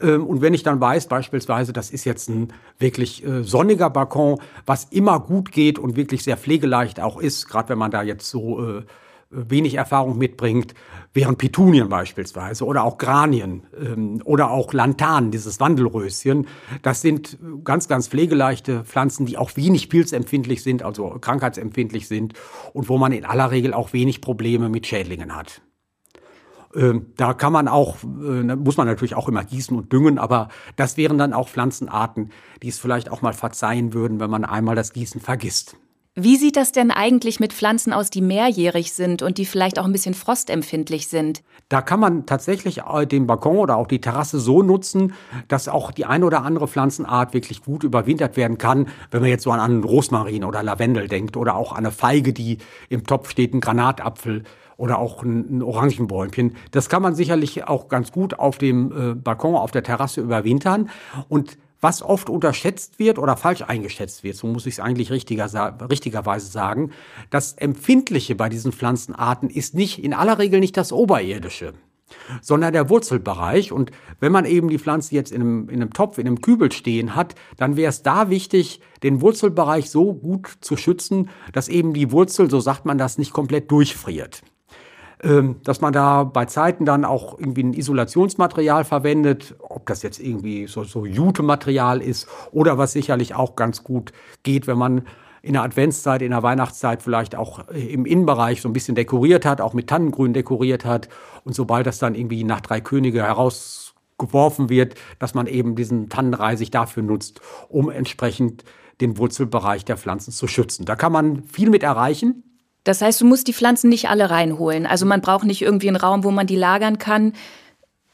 Ähm, 0.00 0.24
und 0.24 0.40
wenn 0.40 0.54
ich 0.54 0.62
dann 0.62 0.80
weiß, 0.80 1.08
beispielsweise, 1.08 1.72
das 1.72 1.90
ist 1.90 2.04
jetzt 2.04 2.28
ein 2.28 2.52
wirklich 2.78 3.26
äh, 3.26 3.42
sonniger 3.42 3.90
Balkon, 3.90 4.38
was 4.66 4.84
immer 4.84 5.18
gut 5.18 5.50
geht 5.50 5.80
und 5.80 5.96
wirklich 5.96 6.22
sehr 6.22 6.36
pflegeleicht 6.36 7.00
auch 7.00 7.20
ist, 7.20 7.48
gerade 7.48 7.70
wenn 7.70 7.78
man 7.78 7.90
da 7.90 8.04
jetzt 8.04 8.30
so 8.30 8.64
äh, 8.64 8.82
wenig 9.30 9.74
Erfahrung 9.74 10.16
mitbringt, 10.16 10.74
wären 11.12 11.36
Petunien 11.36 11.88
beispielsweise 11.88 12.64
oder 12.64 12.84
auch 12.84 12.98
Granien 12.98 13.64
ähm, 13.78 14.22
oder 14.24 14.50
auch 14.50 14.72
Lantanen, 14.72 15.30
dieses 15.30 15.60
Wandelröschen. 15.60 16.46
Das 16.82 17.02
sind 17.02 17.38
ganz, 17.64 17.88
ganz 17.88 18.08
pflegeleichte 18.08 18.84
Pflanzen, 18.84 19.26
die 19.26 19.36
auch 19.36 19.56
wenig 19.56 19.88
pilzempfindlich 19.90 20.62
sind, 20.62 20.82
also 20.82 21.10
krankheitsempfindlich 21.20 22.08
sind 22.08 22.34
und 22.72 22.88
wo 22.88 22.96
man 22.98 23.12
in 23.12 23.24
aller 23.24 23.50
Regel 23.50 23.74
auch 23.74 23.92
wenig 23.92 24.20
Probleme 24.20 24.68
mit 24.68 24.86
Schädlingen 24.86 25.36
hat. 25.36 25.60
Ähm, 26.74 27.12
da 27.16 27.34
kann 27.34 27.52
man 27.52 27.68
auch, 27.68 27.96
äh, 28.02 28.06
muss 28.56 28.76
man 28.76 28.86
natürlich 28.86 29.14
auch 29.14 29.28
immer 29.28 29.44
gießen 29.44 29.76
und 29.76 29.92
düngen, 29.92 30.18
aber 30.18 30.48
das 30.76 30.96
wären 30.96 31.18
dann 31.18 31.32
auch 31.32 31.48
Pflanzenarten, 31.48 32.30
die 32.62 32.68
es 32.68 32.78
vielleicht 32.78 33.10
auch 33.10 33.22
mal 33.22 33.32
verzeihen 33.32 33.94
würden, 33.94 34.20
wenn 34.20 34.30
man 34.30 34.44
einmal 34.44 34.74
das 34.74 34.92
Gießen 34.92 35.20
vergisst. 35.20 35.76
Wie 36.20 36.34
sieht 36.34 36.56
das 36.56 36.72
denn 36.72 36.90
eigentlich 36.90 37.38
mit 37.38 37.52
Pflanzen 37.52 37.92
aus, 37.92 38.10
die 38.10 38.22
mehrjährig 38.22 38.92
sind 38.92 39.22
und 39.22 39.38
die 39.38 39.46
vielleicht 39.46 39.78
auch 39.78 39.84
ein 39.84 39.92
bisschen 39.92 40.14
frostempfindlich 40.14 41.06
sind? 41.06 41.44
Da 41.68 41.80
kann 41.80 42.00
man 42.00 42.26
tatsächlich 42.26 42.80
äh, 42.92 43.06
den 43.06 43.28
Balkon 43.28 43.58
oder 43.58 43.76
auch 43.76 43.86
die 43.86 44.00
Terrasse 44.00 44.40
so 44.40 44.64
nutzen, 44.64 45.14
dass 45.46 45.68
auch 45.68 45.92
die 45.92 46.06
eine 46.06 46.26
oder 46.26 46.42
andere 46.42 46.66
Pflanzenart 46.66 47.34
wirklich 47.34 47.62
gut 47.62 47.84
überwintert 47.84 48.36
werden 48.36 48.58
kann. 48.58 48.88
Wenn 49.12 49.20
man 49.20 49.30
jetzt 49.30 49.44
so 49.44 49.52
an 49.52 49.60
einen 49.60 49.84
Rosmarin 49.84 50.42
oder 50.42 50.64
Lavendel 50.64 51.06
denkt 51.06 51.36
oder 51.36 51.54
auch 51.54 51.70
an 51.70 51.86
eine 51.86 51.92
Feige, 51.92 52.32
die 52.32 52.58
im 52.88 53.04
Topf 53.04 53.30
steht, 53.30 53.54
ein 53.54 53.60
Granatapfel 53.60 54.42
oder 54.76 54.98
auch 54.98 55.22
ein, 55.22 55.62
Orangenbäumchen. 55.62 56.56
Das 56.72 56.88
kann 56.88 57.00
man 57.00 57.14
sicherlich 57.14 57.68
auch 57.68 57.86
ganz 57.86 58.10
gut 58.10 58.40
auf 58.40 58.58
dem 58.58 58.90
äh, 58.90 59.14
Balkon, 59.14 59.54
auf 59.54 59.70
der 59.70 59.84
Terrasse 59.84 60.20
überwintern. 60.20 60.90
Und 61.28 61.58
was 61.80 62.02
oft 62.02 62.28
unterschätzt 62.28 62.98
wird 62.98 63.18
oder 63.18 63.36
falsch 63.36 63.62
eingeschätzt 63.62 64.24
wird, 64.24 64.36
so 64.36 64.46
muss 64.46 64.66
ich 64.66 64.74
es 64.74 64.80
eigentlich 64.80 65.10
richtiger, 65.10 65.46
richtigerweise 65.90 66.46
sagen, 66.46 66.90
das 67.30 67.52
Empfindliche 67.52 68.34
bei 68.34 68.48
diesen 68.48 68.72
Pflanzenarten 68.72 69.50
ist 69.50 69.74
nicht 69.74 70.02
in 70.02 70.14
aller 70.14 70.38
Regel 70.38 70.60
nicht 70.60 70.76
das 70.76 70.92
Oberirdische, 70.92 71.74
sondern 72.40 72.72
der 72.72 72.90
Wurzelbereich. 72.90 73.72
Und 73.72 73.90
wenn 74.20 74.32
man 74.32 74.44
eben 74.44 74.68
die 74.68 74.78
Pflanze 74.78 75.14
jetzt 75.14 75.30
in 75.32 75.40
einem, 75.40 75.68
in 75.68 75.76
einem 75.76 75.92
Topf, 75.92 76.18
in 76.18 76.26
einem 76.26 76.40
Kübel 76.40 76.72
stehen 76.72 77.14
hat, 77.14 77.34
dann 77.56 77.76
wäre 77.76 77.90
es 77.90 78.02
da 78.02 78.30
wichtig, 78.30 78.80
den 79.02 79.20
Wurzelbereich 79.20 79.90
so 79.90 80.14
gut 80.14 80.48
zu 80.60 80.76
schützen, 80.76 81.30
dass 81.52 81.68
eben 81.68 81.94
die 81.94 82.10
Wurzel, 82.10 82.50
so 82.50 82.60
sagt 82.60 82.84
man 82.84 82.98
das, 82.98 83.18
nicht 83.18 83.32
komplett 83.32 83.70
durchfriert. 83.70 84.42
Ähm, 85.20 85.56
dass 85.64 85.80
man 85.80 85.92
da 85.92 86.22
bei 86.22 86.44
Zeiten 86.44 86.84
dann 86.84 87.04
auch 87.04 87.38
irgendwie 87.38 87.64
ein 87.64 87.74
Isolationsmaterial 87.74 88.84
verwendet, 88.84 89.56
ob 89.58 89.86
das 89.86 90.02
jetzt 90.02 90.20
irgendwie 90.20 90.68
so, 90.68 90.84
so 90.84 91.04
Jute-Material 91.04 92.00
ist 92.00 92.28
oder 92.52 92.78
was 92.78 92.92
sicherlich 92.92 93.34
auch 93.34 93.56
ganz 93.56 93.82
gut 93.82 94.12
geht, 94.44 94.68
wenn 94.68 94.78
man 94.78 95.02
in 95.42 95.54
der 95.54 95.62
Adventszeit, 95.62 96.22
in 96.22 96.30
der 96.30 96.42
Weihnachtszeit 96.42 97.02
vielleicht 97.02 97.34
auch 97.34 97.68
äh, 97.68 97.92
im 97.92 98.06
Innenbereich 98.06 98.60
so 98.60 98.68
ein 98.68 98.72
bisschen 98.72 98.94
dekoriert 98.94 99.44
hat, 99.44 99.60
auch 99.60 99.74
mit 99.74 99.88
Tannengrün 99.88 100.34
dekoriert 100.34 100.84
hat. 100.84 101.08
Und 101.44 101.54
sobald 101.54 101.86
das 101.86 101.98
dann 101.98 102.14
irgendwie 102.14 102.44
nach 102.44 102.60
drei 102.60 102.80
Könige 102.80 103.22
herausgeworfen 103.22 104.68
wird, 104.68 104.94
dass 105.18 105.34
man 105.34 105.46
eben 105.46 105.74
diesen 105.74 106.08
Tannenreisig 106.08 106.70
dafür 106.70 107.02
nutzt, 107.02 107.40
um 107.68 107.90
entsprechend 107.90 108.64
den 109.00 109.16
Wurzelbereich 109.18 109.84
der 109.84 109.96
Pflanzen 109.96 110.32
zu 110.32 110.46
schützen. 110.48 110.84
Da 110.84 110.96
kann 110.96 111.12
man 111.12 111.44
viel 111.44 111.70
mit 111.70 111.82
erreichen. 111.82 112.44
Das 112.88 113.02
heißt, 113.02 113.20
du 113.20 113.26
musst 113.26 113.46
die 113.46 113.52
Pflanzen 113.52 113.90
nicht 113.90 114.08
alle 114.08 114.30
reinholen. 114.30 114.86
Also 114.86 115.04
man 115.04 115.20
braucht 115.20 115.44
nicht 115.44 115.60
irgendwie 115.60 115.88
einen 115.88 115.98
Raum, 115.98 116.24
wo 116.24 116.30
man 116.30 116.46
die 116.46 116.56
lagern 116.56 116.96
kann. 116.96 117.34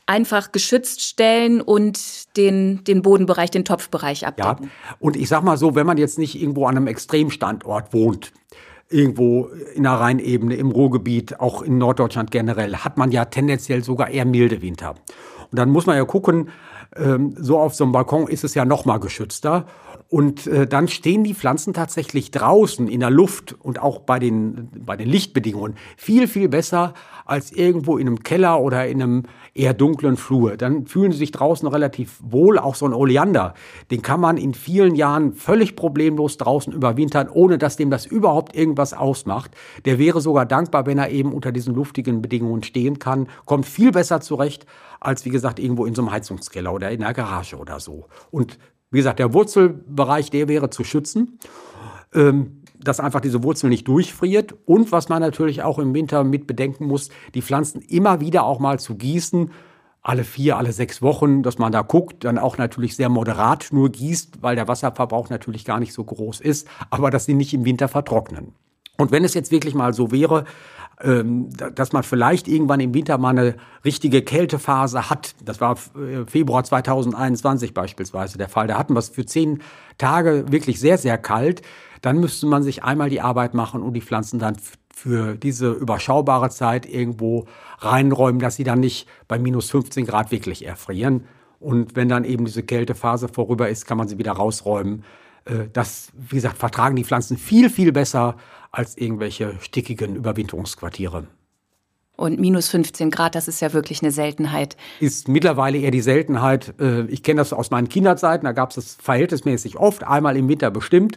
Einfach 0.04 0.50
geschützt 0.50 1.00
stellen 1.02 1.60
und 1.60 2.36
den, 2.36 2.82
den 2.82 3.00
Bodenbereich, 3.00 3.52
den 3.52 3.64
Topfbereich 3.64 4.26
abdecken. 4.26 4.64
Ja, 4.64 4.96
und 4.98 5.14
ich 5.14 5.28
sag 5.28 5.44
mal 5.44 5.56
so, 5.58 5.76
wenn 5.76 5.86
man 5.86 5.96
jetzt 5.96 6.18
nicht 6.18 6.34
irgendwo 6.34 6.66
an 6.66 6.76
einem 6.76 6.88
Extremstandort 6.88 7.92
wohnt, 7.92 8.32
irgendwo 8.90 9.48
in 9.76 9.84
der 9.84 9.92
Rheinebene, 9.92 10.56
im 10.56 10.72
Ruhrgebiet, 10.72 11.38
auch 11.38 11.62
in 11.62 11.78
Norddeutschland 11.78 12.32
generell, 12.32 12.78
hat 12.78 12.98
man 12.98 13.12
ja 13.12 13.26
tendenziell 13.26 13.84
sogar 13.84 14.10
eher 14.10 14.24
milde 14.24 14.60
Winter. 14.60 14.96
Und 15.52 15.56
dann 15.56 15.70
muss 15.70 15.86
man 15.86 15.96
ja 15.96 16.04
gucken, 16.04 16.48
ähm, 16.96 17.36
so 17.38 17.60
auf 17.60 17.76
so 17.76 17.84
einem 17.84 17.92
Balkon 17.92 18.26
ist 18.26 18.42
es 18.42 18.56
ja 18.56 18.64
noch 18.64 18.86
mal 18.86 18.98
geschützter. 18.98 19.66
Und 20.14 20.46
äh, 20.46 20.68
dann 20.68 20.86
stehen 20.86 21.24
die 21.24 21.34
Pflanzen 21.34 21.74
tatsächlich 21.74 22.30
draußen 22.30 22.86
in 22.86 23.00
der 23.00 23.10
Luft 23.10 23.56
und 23.58 23.82
auch 23.82 23.98
bei 23.98 24.20
den, 24.20 24.68
bei 24.78 24.96
den 24.96 25.08
Lichtbedingungen 25.08 25.74
viel, 25.96 26.28
viel 26.28 26.48
besser 26.48 26.94
als 27.24 27.50
irgendwo 27.50 27.98
in 27.98 28.06
einem 28.06 28.22
Keller 28.22 28.60
oder 28.60 28.86
in 28.86 29.02
einem 29.02 29.22
eher 29.54 29.74
dunklen 29.74 30.16
Flur. 30.16 30.56
Dann 30.56 30.86
fühlen 30.86 31.10
sie 31.10 31.18
sich 31.18 31.32
draußen 31.32 31.66
relativ 31.66 32.20
wohl. 32.22 32.60
Auch 32.60 32.76
so 32.76 32.86
ein 32.86 32.94
Oleander, 32.94 33.54
den 33.90 34.02
kann 34.02 34.20
man 34.20 34.36
in 34.36 34.54
vielen 34.54 34.94
Jahren 34.94 35.32
völlig 35.32 35.74
problemlos 35.74 36.36
draußen 36.36 36.72
überwintern, 36.72 37.28
ohne 37.28 37.58
dass 37.58 37.76
dem 37.76 37.90
das 37.90 38.06
überhaupt 38.06 38.54
irgendwas 38.54 38.94
ausmacht. 38.94 39.50
Der 39.84 39.98
wäre 39.98 40.20
sogar 40.20 40.46
dankbar, 40.46 40.86
wenn 40.86 40.98
er 40.98 41.10
eben 41.10 41.32
unter 41.32 41.50
diesen 41.50 41.74
luftigen 41.74 42.22
Bedingungen 42.22 42.62
stehen 42.62 43.00
kann, 43.00 43.26
kommt 43.46 43.66
viel 43.66 43.90
besser 43.90 44.20
zurecht 44.20 44.64
als, 45.00 45.24
wie 45.24 45.30
gesagt, 45.30 45.58
irgendwo 45.58 45.86
in 45.86 45.94
so 45.96 46.02
einem 46.02 46.12
Heizungskeller 46.12 46.72
oder 46.72 46.92
in 46.92 47.00
der 47.00 47.12
Garage 47.14 47.56
oder 47.56 47.80
so. 47.80 48.06
Und 48.30 48.58
wie 48.94 48.98
gesagt, 48.98 49.18
der 49.18 49.34
Wurzelbereich, 49.34 50.30
der 50.30 50.48
wäre 50.48 50.70
zu 50.70 50.84
schützen, 50.84 51.38
ähm, 52.14 52.62
dass 52.78 53.00
einfach 53.00 53.20
diese 53.20 53.42
Wurzel 53.42 53.68
nicht 53.68 53.88
durchfriert. 53.88 54.54
Und 54.66 54.92
was 54.92 55.08
man 55.08 55.20
natürlich 55.20 55.62
auch 55.62 55.78
im 55.78 55.94
Winter 55.94 56.22
mit 56.22 56.46
bedenken 56.46 56.86
muss, 56.86 57.08
die 57.34 57.42
Pflanzen 57.42 57.80
immer 57.82 58.20
wieder 58.20 58.44
auch 58.44 58.60
mal 58.60 58.78
zu 58.78 58.94
gießen, 58.94 59.50
alle 60.00 60.22
vier, 60.22 60.58
alle 60.58 60.70
sechs 60.72 61.02
Wochen, 61.02 61.42
dass 61.42 61.58
man 61.58 61.72
da 61.72 61.82
guckt, 61.82 62.24
dann 62.24 62.38
auch 62.38 62.56
natürlich 62.56 62.94
sehr 62.94 63.08
moderat 63.08 63.68
nur 63.72 63.90
gießt, 63.90 64.42
weil 64.42 64.54
der 64.54 64.68
Wasserverbrauch 64.68 65.30
natürlich 65.30 65.64
gar 65.64 65.80
nicht 65.80 65.94
so 65.94 66.04
groß 66.04 66.40
ist, 66.40 66.68
aber 66.90 67.10
dass 67.10 67.24
sie 67.24 67.34
nicht 67.34 67.54
im 67.54 67.64
Winter 67.64 67.88
vertrocknen. 67.88 68.52
Und 68.96 69.10
wenn 69.10 69.24
es 69.24 69.34
jetzt 69.34 69.50
wirklich 69.50 69.74
mal 69.74 69.92
so 69.92 70.12
wäre, 70.12 70.44
dass 70.96 71.92
man 71.92 72.02
vielleicht 72.02 72.46
irgendwann 72.46 72.80
im 72.80 72.94
Winter 72.94 73.18
mal 73.18 73.30
eine 73.30 73.56
richtige 73.84 74.22
Kältephase 74.22 75.10
hat. 75.10 75.34
Das 75.44 75.60
war 75.60 75.76
äh, 75.96 76.24
Februar 76.26 76.62
2021 76.62 77.74
beispielsweise 77.74 78.38
der 78.38 78.48
Fall. 78.48 78.68
Da 78.68 78.78
hatten 78.78 78.94
wir 78.94 79.00
es 79.00 79.08
für 79.08 79.26
zehn 79.26 79.60
Tage 79.98 80.44
wirklich 80.50 80.78
sehr, 80.78 80.98
sehr 80.98 81.18
kalt. 81.18 81.62
Dann 82.00 82.20
müsste 82.20 82.46
man 82.46 82.62
sich 82.62 82.84
einmal 82.84 83.10
die 83.10 83.20
Arbeit 83.20 83.54
machen 83.54 83.82
und 83.82 83.94
die 83.94 84.02
Pflanzen 84.02 84.38
dann 84.38 84.56
für 84.94 85.34
diese 85.34 85.72
überschaubare 85.72 86.50
Zeit 86.50 86.86
irgendwo 86.86 87.46
reinräumen, 87.78 88.40
dass 88.40 88.56
sie 88.56 88.64
dann 88.64 88.80
nicht 88.80 89.08
bei 89.26 89.38
minus 89.38 89.70
15 89.70 90.06
Grad 90.06 90.30
wirklich 90.30 90.64
erfrieren. 90.64 91.24
Und 91.58 91.96
wenn 91.96 92.08
dann 92.08 92.24
eben 92.24 92.44
diese 92.44 92.62
Kältephase 92.62 93.28
vorüber 93.28 93.68
ist, 93.68 93.86
kann 93.86 93.98
man 93.98 94.06
sie 94.06 94.18
wieder 94.18 94.32
rausräumen. 94.32 95.02
Äh, 95.44 95.68
das, 95.72 96.12
wie 96.14 96.36
gesagt, 96.36 96.58
vertragen 96.58 96.96
die 96.96 97.04
Pflanzen 97.04 97.36
viel, 97.36 97.70
viel 97.70 97.92
besser 97.92 98.36
als 98.70 98.96
irgendwelche 98.96 99.54
stickigen 99.60 100.16
Überwinterungsquartiere. 100.16 101.26
Und 102.16 102.38
minus 102.38 102.68
15 102.68 103.10
Grad, 103.10 103.34
das 103.34 103.48
ist 103.48 103.60
ja 103.60 103.72
wirklich 103.72 104.00
eine 104.00 104.12
Seltenheit. 104.12 104.76
Ist 105.00 105.26
mittlerweile 105.26 105.78
eher 105.78 105.90
die 105.90 106.00
Seltenheit. 106.00 106.72
Äh, 106.80 107.06
ich 107.06 107.24
kenne 107.24 107.38
das 107.40 107.52
aus 107.52 107.72
meinen 107.72 107.88
Kinderzeiten, 107.88 108.44
da 108.44 108.52
gab 108.52 108.70
es 108.70 108.76
das 108.76 108.96
verhältnismäßig 109.02 109.78
oft, 109.78 110.04
einmal 110.04 110.36
im 110.36 110.48
Winter 110.48 110.70
bestimmt. 110.70 111.16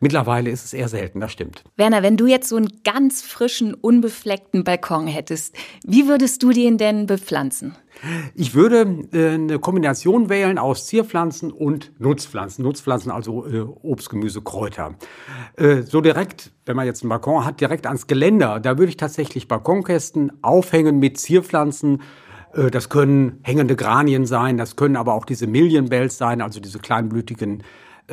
Mittlerweile 0.00 0.48
ist 0.48 0.64
es 0.64 0.72
eher 0.72 0.88
selten, 0.88 1.20
das 1.20 1.32
stimmt. 1.32 1.64
Werner, 1.76 2.02
wenn 2.02 2.16
du 2.16 2.26
jetzt 2.26 2.48
so 2.48 2.56
einen 2.56 2.80
ganz 2.82 3.20
frischen, 3.20 3.74
unbefleckten 3.74 4.64
Balkon 4.64 5.06
hättest, 5.06 5.54
wie 5.86 6.08
würdest 6.08 6.42
du 6.42 6.50
den 6.50 6.78
denn 6.78 7.04
bepflanzen? 7.04 7.76
Ich 8.34 8.54
würde 8.54 9.06
äh, 9.12 9.34
eine 9.34 9.58
Kombination 9.58 10.28
wählen 10.28 10.58
aus 10.58 10.86
Zierpflanzen 10.86 11.50
und 11.50 11.92
Nutzpflanzen. 11.98 12.64
Nutzpflanzen, 12.64 13.10
also 13.10 13.46
äh, 13.46 13.60
Obst, 13.60 14.10
Gemüse, 14.10 14.42
Kräuter. 14.42 14.94
Äh, 15.56 15.82
so 15.82 16.00
direkt, 16.00 16.52
wenn 16.66 16.76
man 16.76 16.86
jetzt 16.86 17.02
einen 17.02 17.10
Balkon 17.10 17.44
hat, 17.44 17.60
direkt 17.60 17.86
ans 17.86 18.06
Geländer, 18.06 18.60
da 18.60 18.78
würde 18.78 18.90
ich 18.90 18.96
tatsächlich 18.96 19.48
Balkonkästen 19.48 20.32
aufhängen 20.42 20.98
mit 20.98 21.18
Zierpflanzen. 21.18 22.02
Äh, 22.52 22.70
das 22.70 22.88
können 22.88 23.40
hängende 23.42 23.76
Granien 23.76 24.26
sein, 24.26 24.56
das 24.56 24.76
können 24.76 24.96
aber 24.96 25.14
auch 25.14 25.24
diese 25.24 25.46
Million 25.46 25.88
Bells 25.88 26.18
sein, 26.18 26.40
also 26.40 26.60
diese 26.60 26.78
kleinblütigen 26.78 27.60
äh, 27.60 27.64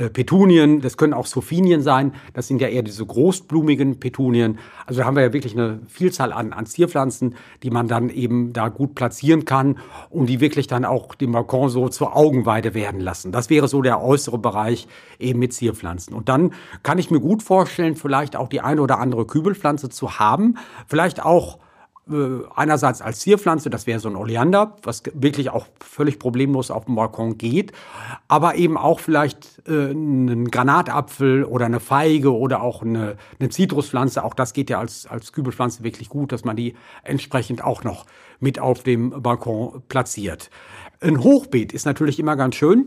Petunien, 0.10 0.82
das 0.82 0.98
können 0.98 1.14
auch 1.14 1.26
Sophinien 1.26 1.82
sein, 1.82 2.14
das 2.34 2.48
sind 2.48 2.60
ja 2.60 2.68
eher 2.68 2.84
diese 2.84 3.06
großblumigen 3.06 4.00
Petunien. 4.00 4.60
Also 4.86 5.00
da 5.00 5.08
haben 5.08 5.16
wir 5.16 5.24
ja 5.24 5.32
wirklich 5.32 5.54
eine 5.54 5.80
Vielzahl 5.88 6.34
an, 6.34 6.52
an 6.52 6.66
Zierpflanzen, 6.66 7.36
die 7.64 7.70
man 7.70 7.88
dann 7.88 8.10
eben 8.10 8.52
da 8.52 8.68
gut 8.68 8.94
platzieren 8.94 9.46
kann 9.46 9.80
und 10.10 10.28
die 10.28 10.42
wirklich 10.42 10.68
dann 10.68 10.84
auch 10.84 11.16
den 11.16 11.32
Balkon 11.32 11.70
so 11.70 11.88
zur 11.88 12.16
Augenweide 12.16 12.74
werden 12.74 13.00
lassen. 13.00 13.32
Das 13.32 13.50
wäre 13.50 13.70
so 13.70 13.82
der 13.82 14.02
äußere 14.02 14.38
Bereich 14.38 14.88
eben 15.18 15.40
mit 15.40 15.54
Zierpflanzen. 15.54 16.14
Und 16.14 16.28
dann 16.28 16.52
kann 16.84 16.98
ich 16.98 17.10
mir 17.10 17.22
gut 17.22 17.42
vorstellen, 17.42 17.96
vielleicht 17.96 18.36
auch 18.36 18.50
die 18.50 18.60
eine 18.60 18.82
oder 18.82 19.00
andere 19.00 19.26
Kübelpflanze 19.26 19.88
zu 19.88 20.20
haben, 20.20 20.58
vielleicht 20.88 21.24
auch 21.24 21.56
äh, 21.56 21.65
einerseits 22.56 23.02
als 23.02 23.20
Zierpflanze, 23.22 23.72
das 23.72 23.88
wäre 23.88 24.00
so 24.00 24.10
ein 24.10 24.16
Oleander, 24.16 24.76
was 24.84 25.02
wirklich 25.14 25.50
auch 25.50 25.66
völlig 25.84 26.20
problemlos 26.20 26.70
auf 26.70 26.86
dem 26.86 26.96
Balkon 26.96 27.38
geht, 27.38 27.72
aber 28.28 28.56
eben 28.56 28.78
auch 28.78 29.00
vielleicht 29.00 29.64
äh, 29.68 29.90
einen 29.90 30.52
Granatapfel 30.52 31.44
oder 31.44 31.66
eine 31.66 31.80
Feige 31.80 32.32
oder 32.36 32.62
auch 32.62 32.84
eine, 32.84 33.18
eine 33.40 33.50
Zitruspflanze, 33.50 34.24
auch 34.24 34.36
das 34.36 34.54
geht 34.54 34.70
ja 34.70 34.80
als, 34.80 35.08
als 35.08 35.34
Kübelpflanze 35.34 35.84
wirklich 35.84 36.10
gut, 36.10 36.32
dass 36.32 36.46
man 36.46 36.56
die 36.56 36.76
entsprechend 37.04 37.64
auch 37.64 37.84
noch 37.84 38.06
mit 38.40 38.60
auf 38.60 38.84
dem 38.84 39.10
Balkon 39.24 39.82
platziert. 39.88 40.52
Ein 41.02 41.24
Hochbeet 41.24 41.74
ist 41.74 41.86
natürlich 41.86 42.20
immer 42.20 42.36
ganz 42.36 42.56
schön. 42.56 42.86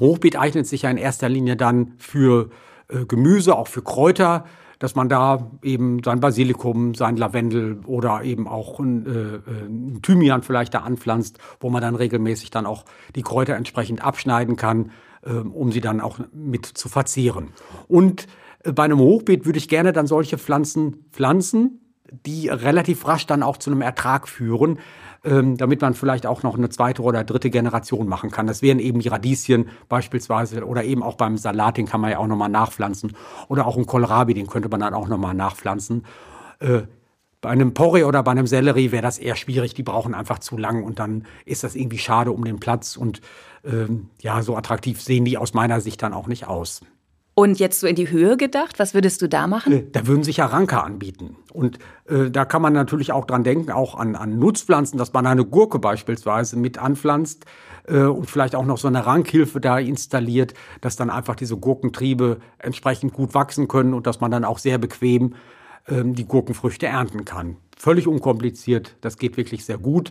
Hochbeet 0.00 0.36
eignet 0.36 0.66
sich 0.66 0.82
ja 0.82 0.90
in 0.90 0.96
erster 0.96 1.28
Linie 1.28 1.56
dann 1.56 1.94
für 1.98 2.48
äh, 2.88 3.04
Gemüse, 3.04 3.56
auch 3.56 3.68
für 3.68 3.82
Kräuter 3.82 4.46
dass 4.78 4.94
man 4.94 5.08
da 5.08 5.50
eben 5.62 6.02
sein 6.04 6.20
Basilikum, 6.20 6.94
sein 6.94 7.16
Lavendel 7.16 7.80
oder 7.86 8.22
eben 8.22 8.46
auch 8.46 8.78
ein, 8.78 9.06
äh, 9.06 9.50
ein 9.50 10.00
Thymian 10.02 10.42
vielleicht 10.42 10.74
da 10.74 10.80
anpflanzt, 10.80 11.38
wo 11.60 11.70
man 11.70 11.82
dann 11.82 11.94
regelmäßig 11.94 12.50
dann 12.50 12.66
auch 12.66 12.84
die 13.14 13.22
Kräuter 13.22 13.54
entsprechend 13.56 14.04
abschneiden 14.04 14.56
kann, 14.56 14.90
äh, 15.22 15.32
um 15.32 15.72
sie 15.72 15.80
dann 15.80 16.00
auch 16.00 16.18
mit 16.32 16.66
zu 16.66 16.88
verzehren. 16.88 17.48
Und 17.88 18.26
äh, 18.64 18.72
bei 18.72 18.84
einem 18.84 18.98
Hochbeet 18.98 19.46
würde 19.46 19.58
ich 19.58 19.68
gerne 19.68 19.92
dann 19.92 20.06
solche 20.06 20.38
Pflanzen 20.38 21.06
pflanzen, 21.12 21.80
die 22.24 22.48
relativ 22.48 23.06
rasch 23.06 23.26
dann 23.26 23.42
auch 23.42 23.56
zu 23.56 23.70
einem 23.70 23.82
Ertrag 23.82 24.28
führen, 24.28 24.78
ähm, 25.26 25.56
damit 25.56 25.80
man 25.80 25.94
vielleicht 25.94 26.24
auch 26.24 26.42
noch 26.42 26.56
eine 26.56 26.68
zweite 26.68 27.02
oder 27.02 27.24
dritte 27.24 27.50
Generation 27.50 28.08
machen 28.08 28.30
kann. 28.30 28.46
Das 28.46 28.62
wären 28.62 28.78
eben 28.78 29.00
die 29.00 29.08
Radieschen 29.08 29.68
beispielsweise 29.88 30.64
oder 30.64 30.84
eben 30.84 31.02
auch 31.02 31.16
beim 31.16 31.36
Salat, 31.36 31.76
den 31.76 31.86
kann 31.86 32.00
man 32.00 32.12
ja 32.12 32.18
auch 32.18 32.26
nochmal 32.26 32.48
nachpflanzen 32.48 33.12
oder 33.48 33.66
auch 33.66 33.76
ein 33.76 33.86
Kohlrabi, 33.86 34.34
den 34.34 34.46
könnte 34.46 34.68
man 34.68 34.80
dann 34.80 34.94
auch 34.94 35.08
nochmal 35.08 35.34
nachpflanzen. 35.34 36.04
Äh, 36.60 36.82
bei 37.40 37.50
einem 37.50 37.74
Porree 37.74 38.04
oder 38.04 38.22
bei 38.22 38.30
einem 38.30 38.46
Sellerie 38.46 38.92
wäre 38.92 39.02
das 39.02 39.18
eher 39.18 39.36
schwierig, 39.36 39.74
die 39.74 39.82
brauchen 39.82 40.14
einfach 40.14 40.38
zu 40.38 40.56
lang 40.56 40.82
und 40.84 40.98
dann 40.98 41.26
ist 41.44 41.64
das 41.64 41.74
irgendwie 41.74 41.98
schade 41.98 42.32
um 42.32 42.44
den 42.44 42.60
Platz 42.60 42.96
und 42.96 43.20
ähm, 43.64 44.10
ja, 44.20 44.42
so 44.42 44.56
attraktiv 44.56 45.02
sehen 45.02 45.24
die 45.24 45.38
aus 45.38 45.54
meiner 45.54 45.80
Sicht 45.80 46.02
dann 46.02 46.14
auch 46.14 46.28
nicht 46.28 46.46
aus. 46.46 46.80
Und 47.38 47.58
jetzt 47.58 47.80
so 47.80 47.86
in 47.86 47.96
die 47.96 48.10
Höhe 48.10 48.38
gedacht, 48.38 48.78
was 48.78 48.94
würdest 48.94 49.20
du 49.20 49.28
da 49.28 49.46
machen? 49.46 49.70
Äh, 49.70 49.84
da 49.92 50.06
würden 50.06 50.22
sich 50.22 50.38
ja 50.38 50.46
Ranker 50.46 50.82
anbieten. 50.82 51.36
Und 51.52 51.78
äh, 52.08 52.30
da 52.30 52.46
kann 52.46 52.62
man 52.62 52.72
natürlich 52.72 53.12
auch 53.12 53.26
dran 53.26 53.44
denken, 53.44 53.70
auch 53.70 53.94
an, 53.94 54.16
an 54.16 54.38
Nutzpflanzen, 54.38 54.98
dass 54.98 55.12
man 55.12 55.26
eine 55.26 55.44
Gurke 55.44 55.78
beispielsweise 55.78 56.56
mit 56.56 56.78
anpflanzt 56.78 57.44
äh, 57.88 58.04
und 58.04 58.30
vielleicht 58.30 58.54
auch 58.54 58.64
noch 58.64 58.78
so 58.78 58.88
eine 58.88 59.04
Rankhilfe 59.04 59.60
da 59.60 59.78
installiert, 59.78 60.54
dass 60.80 60.96
dann 60.96 61.10
einfach 61.10 61.36
diese 61.36 61.58
Gurkentriebe 61.58 62.38
entsprechend 62.56 63.12
gut 63.12 63.34
wachsen 63.34 63.68
können 63.68 63.92
und 63.92 64.06
dass 64.06 64.20
man 64.20 64.30
dann 64.30 64.46
auch 64.46 64.58
sehr 64.58 64.78
bequem 64.78 65.34
ähm, 65.88 66.14
die 66.14 66.24
Gurkenfrüchte 66.24 66.86
ernten 66.86 67.26
kann. 67.26 67.58
Völlig 67.76 68.08
unkompliziert, 68.08 68.96
das 69.02 69.18
geht 69.18 69.36
wirklich 69.36 69.66
sehr 69.66 69.76
gut. 69.76 70.10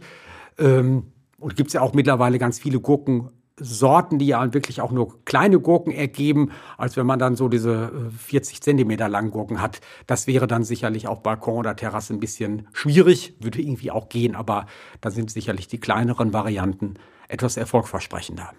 Ähm, 0.60 1.08
und 1.40 1.56
gibt 1.56 1.70
es 1.70 1.74
ja 1.74 1.82
auch 1.82 1.96
mittlerweile 1.96 2.38
ganz 2.38 2.60
viele 2.60 2.80
Gurken 2.80 3.32
Sorten, 3.58 4.20
die 4.20 4.28
ja 4.28 4.54
wirklich 4.54 4.82
auch 4.82 4.92
nur 4.92 5.24
kleine 5.24 5.60
Gurken 5.60 5.94
ergeben, 5.94 6.52
als 6.78 6.98
wenn 6.98 7.06
man 7.06 7.20
dann 7.20 7.36
so 7.36 7.48
diese 7.48 7.92
40 8.18 8.58
äh, 8.58 8.60
Zentimeter 8.60 9.08
langen 9.08 9.32
Gurken 9.32 9.62
hat. 9.62 9.80
Das 10.08 10.28
wäre 10.28 10.46
dann 10.48 10.64
sicherlich 10.64 11.08
auf 11.08 11.24
Balkon 11.24 11.58
oder 11.58 11.76
Terrasse 11.76 12.14
ein 12.14 12.20
bisschen 12.20 12.68
schwierig, 12.74 13.36
würde 13.40 13.62
irgendwie 13.62 13.92
auch 13.92 14.10
gehen, 14.10 14.36
aber 14.36 14.66
da 15.00 15.10
sind 15.10 15.32
sicherlich 15.32 15.68
die 15.68 15.80
kleineren 15.80 16.34
Varianten 16.34 16.96
etwas 17.30 17.56
erfolgversprechender. 17.56 18.52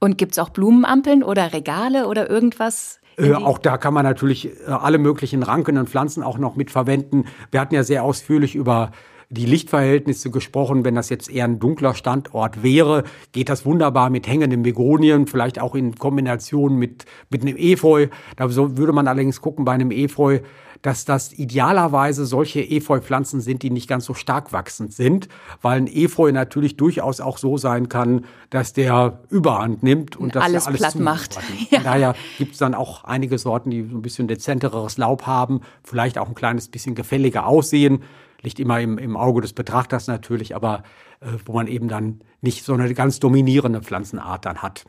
Und 0.00 0.18
gibt 0.18 0.32
es 0.32 0.38
auch 0.40 0.50
Blumenampeln 0.50 1.22
oder 1.22 1.52
Regale 1.52 2.08
oder 2.08 2.28
irgendwas? 2.28 2.98
Äh, 3.16 3.34
auch 3.34 3.58
da 3.58 3.78
kann 3.78 3.94
man 3.94 4.04
natürlich 4.04 4.46
äh, 4.46 4.70
alle 4.70 4.98
möglichen 4.98 5.44
Ranken 5.44 5.78
und 5.78 5.88
Pflanzen 5.88 6.24
auch 6.24 6.38
noch 6.38 6.56
mit 6.56 6.72
verwenden. 6.72 7.26
Wir 7.52 7.60
hatten 7.60 7.74
ja 7.74 7.84
sehr 7.84 8.02
ausführlich 8.02 8.56
über 8.56 8.90
die 9.32 9.46
Lichtverhältnisse 9.46 10.30
gesprochen. 10.30 10.84
Wenn 10.84 10.94
das 10.94 11.08
jetzt 11.08 11.30
eher 11.30 11.44
ein 11.44 11.58
dunkler 11.58 11.94
Standort 11.94 12.62
wäre, 12.62 13.04
geht 13.32 13.48
das 13.48 13.64
wunderbar 13.64 14.10
mit 14.10 14.26
hängenden 14.26 14.62
Begonien, 14.62 15.26
vielleicht 15.26 15.58
auch 15.58 15.74
in 15.74 15.94
Kombination 15.96 16.76
mit, 16.76 17.06
mit 17.30 17.42
einem 17.42 17.56
Efeu. 17.56 18.08
Da 18.36 18.54
würde 18.54 18.92
man 18.92 19.08
allerdings 19.08 19.40
gucken 19.40 19.64
bei 19.64 19.72
einem 19.72 19.90
Efeu, 19.90 20.40
dass 20.82 21.04
das 21.04 21.32
idealerweise 21.32 22.26
solche 22.26 22.60
Efeu-Pflanzen 22.60 23.40
sind, 23.40 23.62
die 23.62 23.70
nicht 23.70 23.88
ganz 23.88 24.04
so 24.04 24.14
stark 24.14 24.52
wachsend 24.52 24.92
sind, 24.92 25.28
weil 25.62 25.78
ein 25.78 25.86
Efeu 25.86 26.32
natürlich 26.32 26.76
durchaus 26.76 27.20
auch 27.20 27.38
so 27.38 27.56
sein 27.56 27.88
kann, 27.88 28.24
dass 28.50 28.72
der 28.72 29.20
Überhand 29.30 29.82
nimmt 29.84 30.16
und, 30.16 30.36
und 30.36 30.42
alles, 30.42 30.66
alles 30.66 30.80
platt 30.80 30.96
macht. 30.96 31.38
Ja. 31.70 31.80
Daher 31.80 32.14
gibt 32.38 32.52
es 32.52 32.58
dann 32.58 32.74
auch 32.74 33.04
einige 33.04 33.38
Sorten, 33.38 33.70
die 33.70 33.82
so 33.88 33.96
ein 33.96 34.02
bisschen 34.02 34.26
dezenteres 34.26 34.98
Laub 34.98 35.26
haben, 35.26 35.60
vielleicht 35.84 36.18
auch 36.18 36.28
ein 36.28 36.34
kleines 36.34 36.68
bisschen 36.68 36.94
gefälliger 36.94 37.46
aussehen 37.46 38.02
liegt 38.42 38.60
immer 38.60 38.80
im, 38.80 38.98
im 38.98 39.16
Auge 39.16 39.40
des 39.40 39.52
Betrachters 39.52 40.06
natürlich, 40.06 40.54
aber 40.54 40.82
äh, 41.20 41.26
wo 41.44 41.52
man 41.52 41.66
eben 41.66 41.88
dann 41.88 42.20
nicht 42.40 42.64
so 42.64 42.74
eine 42.74 42.92
ganz 42.94 43.20
dominierende 43.20 43.82
Pflanzenart 43.82 44.44
dann 44.44 44.62
hat. 44.62 44.84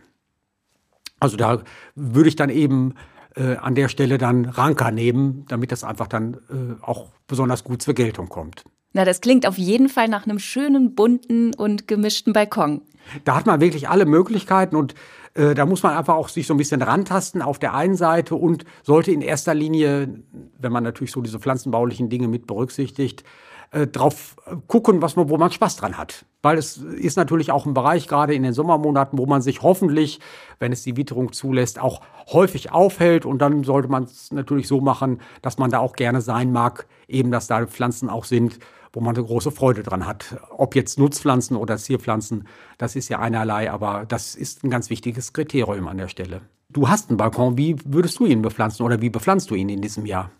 Also 1.19 1.37
da 1.37 1.63
würde 1.95 2.29
ich 2.29 2.35
dann 2.35 2.49
eben 2.49 2.95
äh, 3.35 3.55
an 3.55 3.75
der 3.75 3.87
Stelle 3.87 4.17
dann 4.17 4.45
Ranker 4.45 4.91
nehmen, 4.91 5.45
damit 5.47 5.71
das 5.71 5.83
einfach 5.83 6.07
dann 6.07 6.33
äh, 6.49 6.81
auch 6.81 7.11
besonders 7.27 7.63
gut 7.63 7.81
zur 7.81 7.93
Geltung 7.93 8.27
kommt. 8.27 8.65
Na, 8.93 9.05
das 9.05 9.21
klingt 9.21 9.47
auf 9.47 9.57
jeden 9.57 9.89
Fall 9.89 10.07
nach 10.07 10.25
einem 10.25 10.39
schönen, 10.39 10.93
bunten 10.93 11.53
und 11.55 11.87
gemischten 11.87 12.31
Balkon. 12.31 12.81
Da 13.25 13.35
hat 13.35 13.47
man 13.47 13.59
wirklich 13.59 13.89
alle 13.89 14.05
Möglichkeiten 14.05 14.75
und 14.75 14.93
äh, 15.33 15.55
da 15.55 15.65
muss 15.65 15.83
man 15.83 15.97
einfach 15.97 16.15
auch 16.15 16.29
sich 16.29 16.47
so 16.47 16.53
ein 16.53 16.57
bisschen 16.57 16.81
rantasten 16.81 17.41
auf 17.41 17.59
der 17.59 17.73
einen 17.73 17.95
Seite 17.95 18.35
und 18.35 18.65
sollte 18.83 19.11
in 19.11 19.21
erster 19.21 19.53
Linie, 19.53 20.21
wenn 20.59 20.71
man 20.71 20.83
natürlich 20.83 21.11
so 21.11 21.21
diese 21.21 21.39
pflanzenbaulichen 21.39 22.09
Dinge 22.09 22.27
mit 22.27 22.47
berücksichtigt, 22.47 23.23
äh, 23.71 23.87
drauf 23.87 24.35
gucken, 24.67 25.01
was 25.01 25.15
man, 25.15 25.29
wo 25.29 25.37
man 25.37 25.51
Spaß 25.51 25.77
dran 25.77 25.97
hat. 25.97 26.25
Weil 26.43 26.57
es 26.59 26.77
ist 26.77 27.17
natürlich 27.17 27.51
auch 27.51 27.65
ein 27.65 27.73
Bereich, 27.73 28.07
gerade 28.07 28.35
in 28.35 28.43
den 28.43 28.53
Sommermonaten, 28.53 29.17
wo 29.17 29.25
man 29.25 29.41
sich 29.41 29.63
hoffentlich, 29.63 30.19
wenn 30.59 30.71
es 30.71 30.83
die 30.83 30.95
Witterung 30.95 31.31
zulässt, 31.31 31.79
auch 31.79 32.01
häufig 32.31 32.71
aufhält. 32.71 33.25
Und 33.25 33.39
dann 33.39 33.63
sollte 33.63 33.87
man 33.87 34.03
es 34.03 34.31
natürlich 34.31 34.67
so 34.67 34.81
machen, 34.81 35.19
dass 35.41 35.57
man 35.57 35.71
da 35.71 35.79
auch 35.79 35.93
gerne 35.93 36.21
sein 36.21 36.51
mag, 36.51 36.85
eben, 37.07 37.31
dass 37.31 37.47
da 37.47 37.65
Pflanzen 37.65 38.09
auch 38.09 38.25
sind, 38.25 38.59
wo 38.93 39.01
man 39.01 39.15
eine 39.15 39.25
große 39.25 39.51
Freude 39.51 39.83
dran 39.83 40.05
hat. 40.05 40.37
Ob 40.55 40.75
jetzt 40.75 40.99
Nutzpflanzen 40.99 41.57
oder 41.57 41.77
Zierpflanzen, 41.77 42.47
das 42.77 42.95
ist 42.95 43.09
ja 43.09 43.19
einerlei, 43.19 43.69
aber 43.69 44.05
das 44.07 44.35
ist 44.35 44.63
ein 44.63 44.69
ganz 44.69 44.89
wichtiges 44.91 45.33
Kriterium 45.33 45.87
an 45.87 45.97
der 45.97 46.07
Stelle. 46.07 46.41
Du 46.69 46.89
hast 46.89 47.09
einen 47.09 47.17
Balkon, 47.17 47.57
wie 47.57 47.75
würdest 47.85 48.19
du 48.19 48.25
ihn 48.25 48.41
bepflanzen 48.41 48.85
oder 48.85 49.01
wie 49.01 49.09
bepflanzt 49.09 49.49
du 49.51 49.55
ihn 49.55 49.69
in 49.69 49.81
diesem 49.81 50.05
Jahr? 50.05 50.31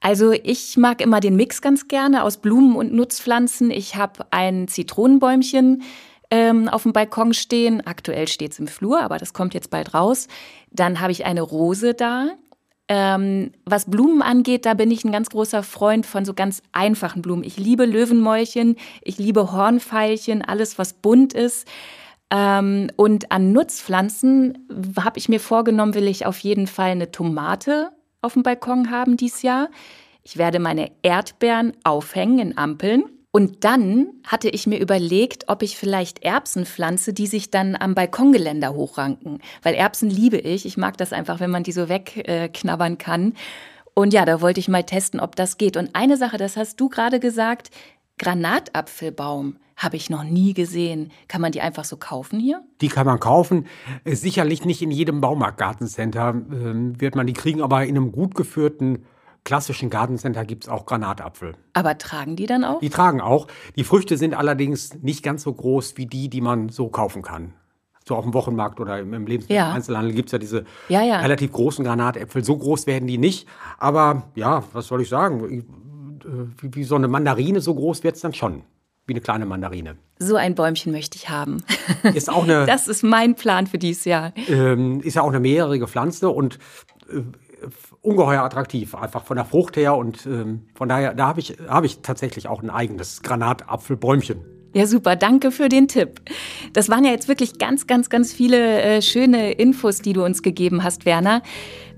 Also 0.00 0.32
ich 0.32 0.76
mag 0.76 1.00
immer 1.00 1.20
den 1.20 1.36
Mix 1.36 1.60
ganz 1.62 1.88
gerne 1.88 2.22
aus 2.22 2.38
Blumen 2.38 2.76
und 2.76 2.92
Nutzpflanzen. 2.92 3.70
Ich 3.70 3.96
habe 3.96 4.26
ein 4.30 4.68
Zitronenbäumchen 4.68 5.82
ähm, 6.30 6.68
auf 6.68 6.82
dem 6.82 6.92
Balkon 6.92 7.34
stehen. 7.34 7.86
Aktuell 7.86 8.28
steht 8.28 8.52
es 8.52 8.58
im 8.58 8.66
Flur, 8.66 9.00
aber 9.00 9.18
das 9.18 9.32
kommt 9.32 9.54
jetzt 9.54 9.70
bald 9.70 9.94
raus. 9.94 10.28
Dann 10.70 11.00
habe 11.00 11.12
ich 11.12 11.24
eine 11.24 11.42
Rose 11.42 11.94
da. 11.94 12.30
Ähm, 12.88 13.50
was 13.64 13.90
Blumen 13.90 14.22
angeht, 14.22 14.64
da 14.64 14.74
bin 14.74 14.90
ich 14.90 15.04
ein 15.04 15.12
ganz 15.12 15.30
großer 15.30 15.62
Freund 15.62 16.06
von 16.06 16.24
so 16.24 16.34
ganz 16.34 16.62
einfachen 16.72 17.20
Blumen. 17.20 17.42
Ich 17.42 17.56
liebe 17.56 17.84
Löwenmäulchen, 17.84 18.76
ich 19.02 19.18
liebe 19.18 19.52
Hornfeilchen, 19.52 20.42
alles 20.42 20.78
was 20.78 20.92
bunt 20.92 21.32
ist. 21.32 21.66
Ähm, 22.30 22.90
und 22.96 23.32
an 23.32 23.52
Nutzpflanzen 23.52 24.68
habe 25.00 25.18
ich 25.18 25.28
mir 25.28 25.40
vorgenommen, 25.40 25.94
will 25.94 26.06
ich 26.06 26.26
auf 26.26 26.38
jeden 26.38 26.66
Fall 26.66 26.90
eine 26.90 27.10
Tomate 27.10 27.90
auf 28.22 28.34
dem 28.34 28.42
Balkon 28.42 28.90
haben 28.90 29.16
dieses 29.16 29.42
Jahr. 29.42 29.68
Ich 30.22 30.36
werde 30.36 30.58
meine 30.58 30.90
Erdbeeren 31.02 31.72
aufhängen 31.84 32.38
in 32.40 32.58
Ampeln. 32.58 33.04
Und 33.36 33.64
dann 33.64 34.14
hatte 34.26 34.48
ich 34.48 34.66
mir 34.66 34.80
überlegt, 34.80 35.50
ob 35.50 35.62
ich 35.62 35.76
vielleicht 35.76 36.24
Erbsen 36.24 36.64
pflanze, 36.64 37.12
die 37.12 37.26
sich 37.26 37.50
dann 37.50 37.76
am 37.76 37.94
Balkongeländer 37.94 38.72
hochranken. 38.72 39.40
Weil 39.62 39.74
Erbsen 39.74 40.08
liebe 40.08 40.38
ich. 40.38 40.64
Ich 40.64 40.78
mag 40.78 40.96
das 40.96 41.12
einfach, 41.12 41.38
wenn 41.38 41.50
man 41.50 41.62
die 41.62 41.72
so 41.72 41.90
wegknabbern 41.90 42.94
äh, 42.94 42.96
kann. 42.96 43.34
Und 43.92 44.14
ja, 44.14 44.24
da 44.24 44.40
wollte 44.40 44.60
ich 44.60 44.68
mal 44.68 44.84
testen, 44.84 45.20
ob 45.20 45.36
das 45.36 45.58
geht. 45.58 45.76
Und 45.76 45.90
eine 45.92 46.16
Sache, 46.16 46.38
das 46.38 46.56
hast 46.56 46.80
du 46.80 46.88
gerade 46.88 47.20
gesagt, 47.20 47.70
Granatapfelbaum 48.16 49.56
habe 49.76 49.96
ich 49.96 50.08
noch 50.08 50.24
nie 50.24 50.54
gesehen. 50.54 51.12
Kann 51.28 51.42
man 51.42 51.52
die 51.52 51.60
einfach 51.60 51.84
so 51.84 51.98
kaufen 51.98 52.40
hier? 52.40 52.62
Die 52.80 52.88
kann 52.88 53.04
man 53.04 53.20
kaufen. 53.20 53.66
Sicherlich 54.06 54.64
nicht 54.64 54.80
in 54.80 54.90
jedem 54.90 55.20
Baumarktgartencenter 55.20 56.30
äh, 56.30 57.00
wird 57.00 57.14
man 57.14 57.26
die 57.26 57.34
kriegen, 57.34 57.60
aber 57.60 57.84
in 57.84 57.98
einem 57.98 58.12
gut 58.12 58.34
geführten 58.34 59.04
klassischen 59.46 59.88
Gartencenter 59.88 60.44
gibt 60.44 60.64
es 60.64 60.68
auch 60.68 60.84
Granatapfel. 60.84 61.54
Aber 61.72 61.96
tragen 61.96 62.36
die 62.36 62.46
dann 62.46 62.64
auch? 62.64 62.80
Die 62.80 62.90
tragen 62.90 63.22
auch. 63.22 63.46
Die 63.76 63.84
Früchte 63.84 64.18
sind 64.18 64.34
allerdings 64.34 64.94
nicht 65.02 65.22
ganz 65.22 65.42
so 65.42 65.54
groß 65.54 65.96
wie 65.96 66.06
die, 66.06 66.28
die 66.28 66.42
man 66.42 66.68
so 66.68 66.88
kaufen 66.88 67.22
kann. 67.22 67.54
So 68.06 68.16
auf 68.16 68.24
dem 68.24 68.34
Wochenmarkt 68.34 68.80
oder 68.80 68.98
im 68.98 69.26
Lebensmitteleinzelhandel 69.26 70.12
ja. 70.12 70.16
gibt 70.16 70.28
es 70.28 70.32
ja 70.32 70.38
diese 70.38 70.64
ja, 70.88 71.02
ja. 71.02 71.20
relativ 71.20 71.52
großen 71.52 71.84
Granatäpfel. 71.84 72.44
So 72.44 72.56
groß 72.56 72.86
werden 72.86 73.06
die 73.06 73.18
nicht. 73.18 73.48
Aber 73.78 74.24
ja, 74.34 74.64
was 74.72 74.88
soll 74.88 75.00
ich 75.00 75.08
sagen? 75.08 75.64
Wie, 76.60 76.74
wie 76.74 76.84
so 76.84 76.96
eine 76.96 77.08
Mandarine, 77.08 77.60
so 77.60 77.74
groß 77.74 78.02
wird 78.02 78.16
es 78.16 78.22
dann 78.22 78.34
schon 78.34 78.64
wie 79.06 79.12
eine 79.12 79.20
kleine 79.20 79.46
Mandarine. 79.46 79.96
So 80.18 80.34
ein 80.34 80.56
Bäumchen 80.56 80.90
möchte 80.90 81.16
ich 81.16 81.28
haben. 81.28 81.62
Ist 82.14 82.28
auch 82.28 82.42
eine, 82.42 82.66
das 82.66 82.88
ist 82.88 83.04
mein 83.04 83.36
Plan 83.36 83.68
für 83.68 83.78
dieses 83.78 84.04
Jahr. 84.04 84.32
Ähm, 84.48 85.00
ist 85.00 85.14
ja 85.14 85.22
auch 85.22 85.28
eine 85.28 85.38
mehrjährige 85.38 85.86
Pflanze 85.86 86.28
und 86.28 86.58
äh, 87.08 87.22
ungeheuer 88.06 88.42
attraktiv, 88.42 88.94
einfach 88.94 89.24
von 89.24 89.36
der 89.36 89.44
Frucht 89.44 89.76
her. 89.76 89.96
Und 89.96 90.24
ähm, 90.26 90.62
von 90.74 90.88
daher, 90.88 91.14
da 91.14 91.26
habe 91.26 91.40
ich, 91.40 91.56
hab 91.68 91.84
ich 91.84 92.00
tatsächlich 92.00 92.48
auch 92.48 92.62
ein 92.62 92.70
eigenes 92.70 93.22
Granatapfelbäumchen. 93.22 94.44
Ja, 94.74 94.86
super. 94.86 95.16
Danke 95.16 95.52
für 95.52 95.68
den 95.68 95.88
Tipp. 95.88 96.20
Das 96.74 96.88
waren 96.88 97.04
ja 97.04 97.10
jetzt 97.10 97.28
wirklich 97.28 97.58
ganz, 97.58 97.86
ganz, 97.86 98.10
ganz 98.10 98.32
viele 98.32 98.82
äh, 98.82 99.02
schöne 99.02 99.52
Infos, 99.52 100.02
die 100.02 100.12
du 100.12 100.22
uns 100.24 100.42
gegeben 100.42 100.84
hast, 100.84 101.06
Werner. 101.06 101.42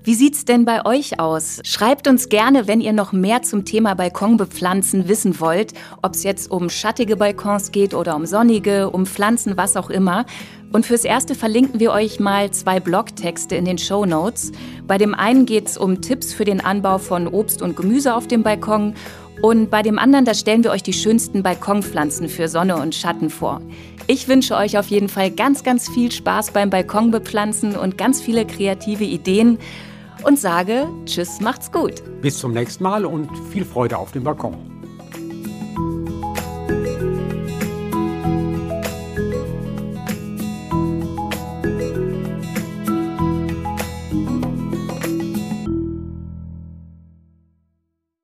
Wie 0.09 0.15
sieht's 0.15 0.43
denn 0.43 0.65
bei 0.65 0.87
euch 0.87 1.19
aus? 1.19 1.61
Schreibt 1.63 2.07
uns 2.07 2.29
gerne, 2.29 2.67
wenn 2.67 2.81
ihr 2.81 2.93
noch 2.93 3.11
mehr 3.11 3.43
zum 3.43 3.63
Thema 3.63 3.93
Balkonbepflanzen 3.93 5.07
wissen 5.07 5.39
wollt, 5.39 5.75
ob 6.01 6.15
es 6.15 6.23
jetzt 6.23 6.49
um 6.49 6.71
schattige 6.71 7.15
Balkons 7.15 7.71
geht 7.71 7.93
oder 7.93 8.15
um 8.15 8.25
sonnige, 8.25 8.89
um 8.89 9.05
Pflanzen, 9.05 9.55
was 9.55 9.77
auch 9.77 9.91
immer. 9.91 10.25
Und 10.71 10.87
fürs 10.87 11.05
Erste 11.05 11.35
verlinken 11.35 11.79
wir 11.79 11.91
euch 11.91 12.19
mal 12.19 12.49
zwei 12.49 12.79
Blogtexte 12.79 13.55
in 13.55 13.65
den 13.65 13.77
Show 13.77 14.03
Notes. 14.07 14.51
Bei 14.87 14.97
dem 14.97 15.13
einen 15.13 15.45
geht 15.45 15.67
es 15.67 15.77
um 15.77 16.01
Tipps 16.01 16.33
für 16.33 16.43
den 16.43 16.59
Anbau 16.59 16.97
von 16.97 17.27
Obst 17.27 17.61
und 17.61 17.75
Gemüse 17.75 18.15
auf 18.15 18.25
dem 18.25 18.41
Balkon 18.41 18.95
und 19.43 19.69
bei 19.69 19.83
dem 19.83 19.99
anderen, 19.99 20.25
da 20.25 20.33
stellen 20.33 20.63
wir 20.63 20.71
euch 20.71 20.83
die 20.83 20.91
schönsten 20.91 21.43
Balkonpflanzen 21.43 22.27
für 22.29 22.47
Sonne 22.47 22.77
und 22.77 22.95
Schatten 22.95 23.29
vor. 23.29 23.61
Ich 24.07 24.27
wünsche 24.27 24.55
euch 24.55 24.77
auf 24.77 24.87
jeden 24.87 25.07
Fall 25.07 25.29
ganz, 25.29 25.63
ganz 25.63 25.87
viel 25.87 26.11
Spaß 26.11 26.51
beim 26.51 26.71
Balkonbepflanzen 26.71 27.77
und 27.77 27.97
ganz 27.97 28.21
viele 28.21 28.45
kreative 28.45 29.03
Ideen 29.03 29.59
und 30.23 30.39
sage 30.39 30.87
Tschüss, 31.05 31.39
macht's 31.41 31.71
gut. 31.71 32.03
Bis 32.21 32.37
zum 32.39 32.53
nächsten 32.53 32.83
Mal 32.83 33.05
und 33.05 33.29
viel 33.51 33.65
Freude 33.65 33.97
auf 33.97 34.11
dem 34.11 34.23
Balkon. 34.23 34.79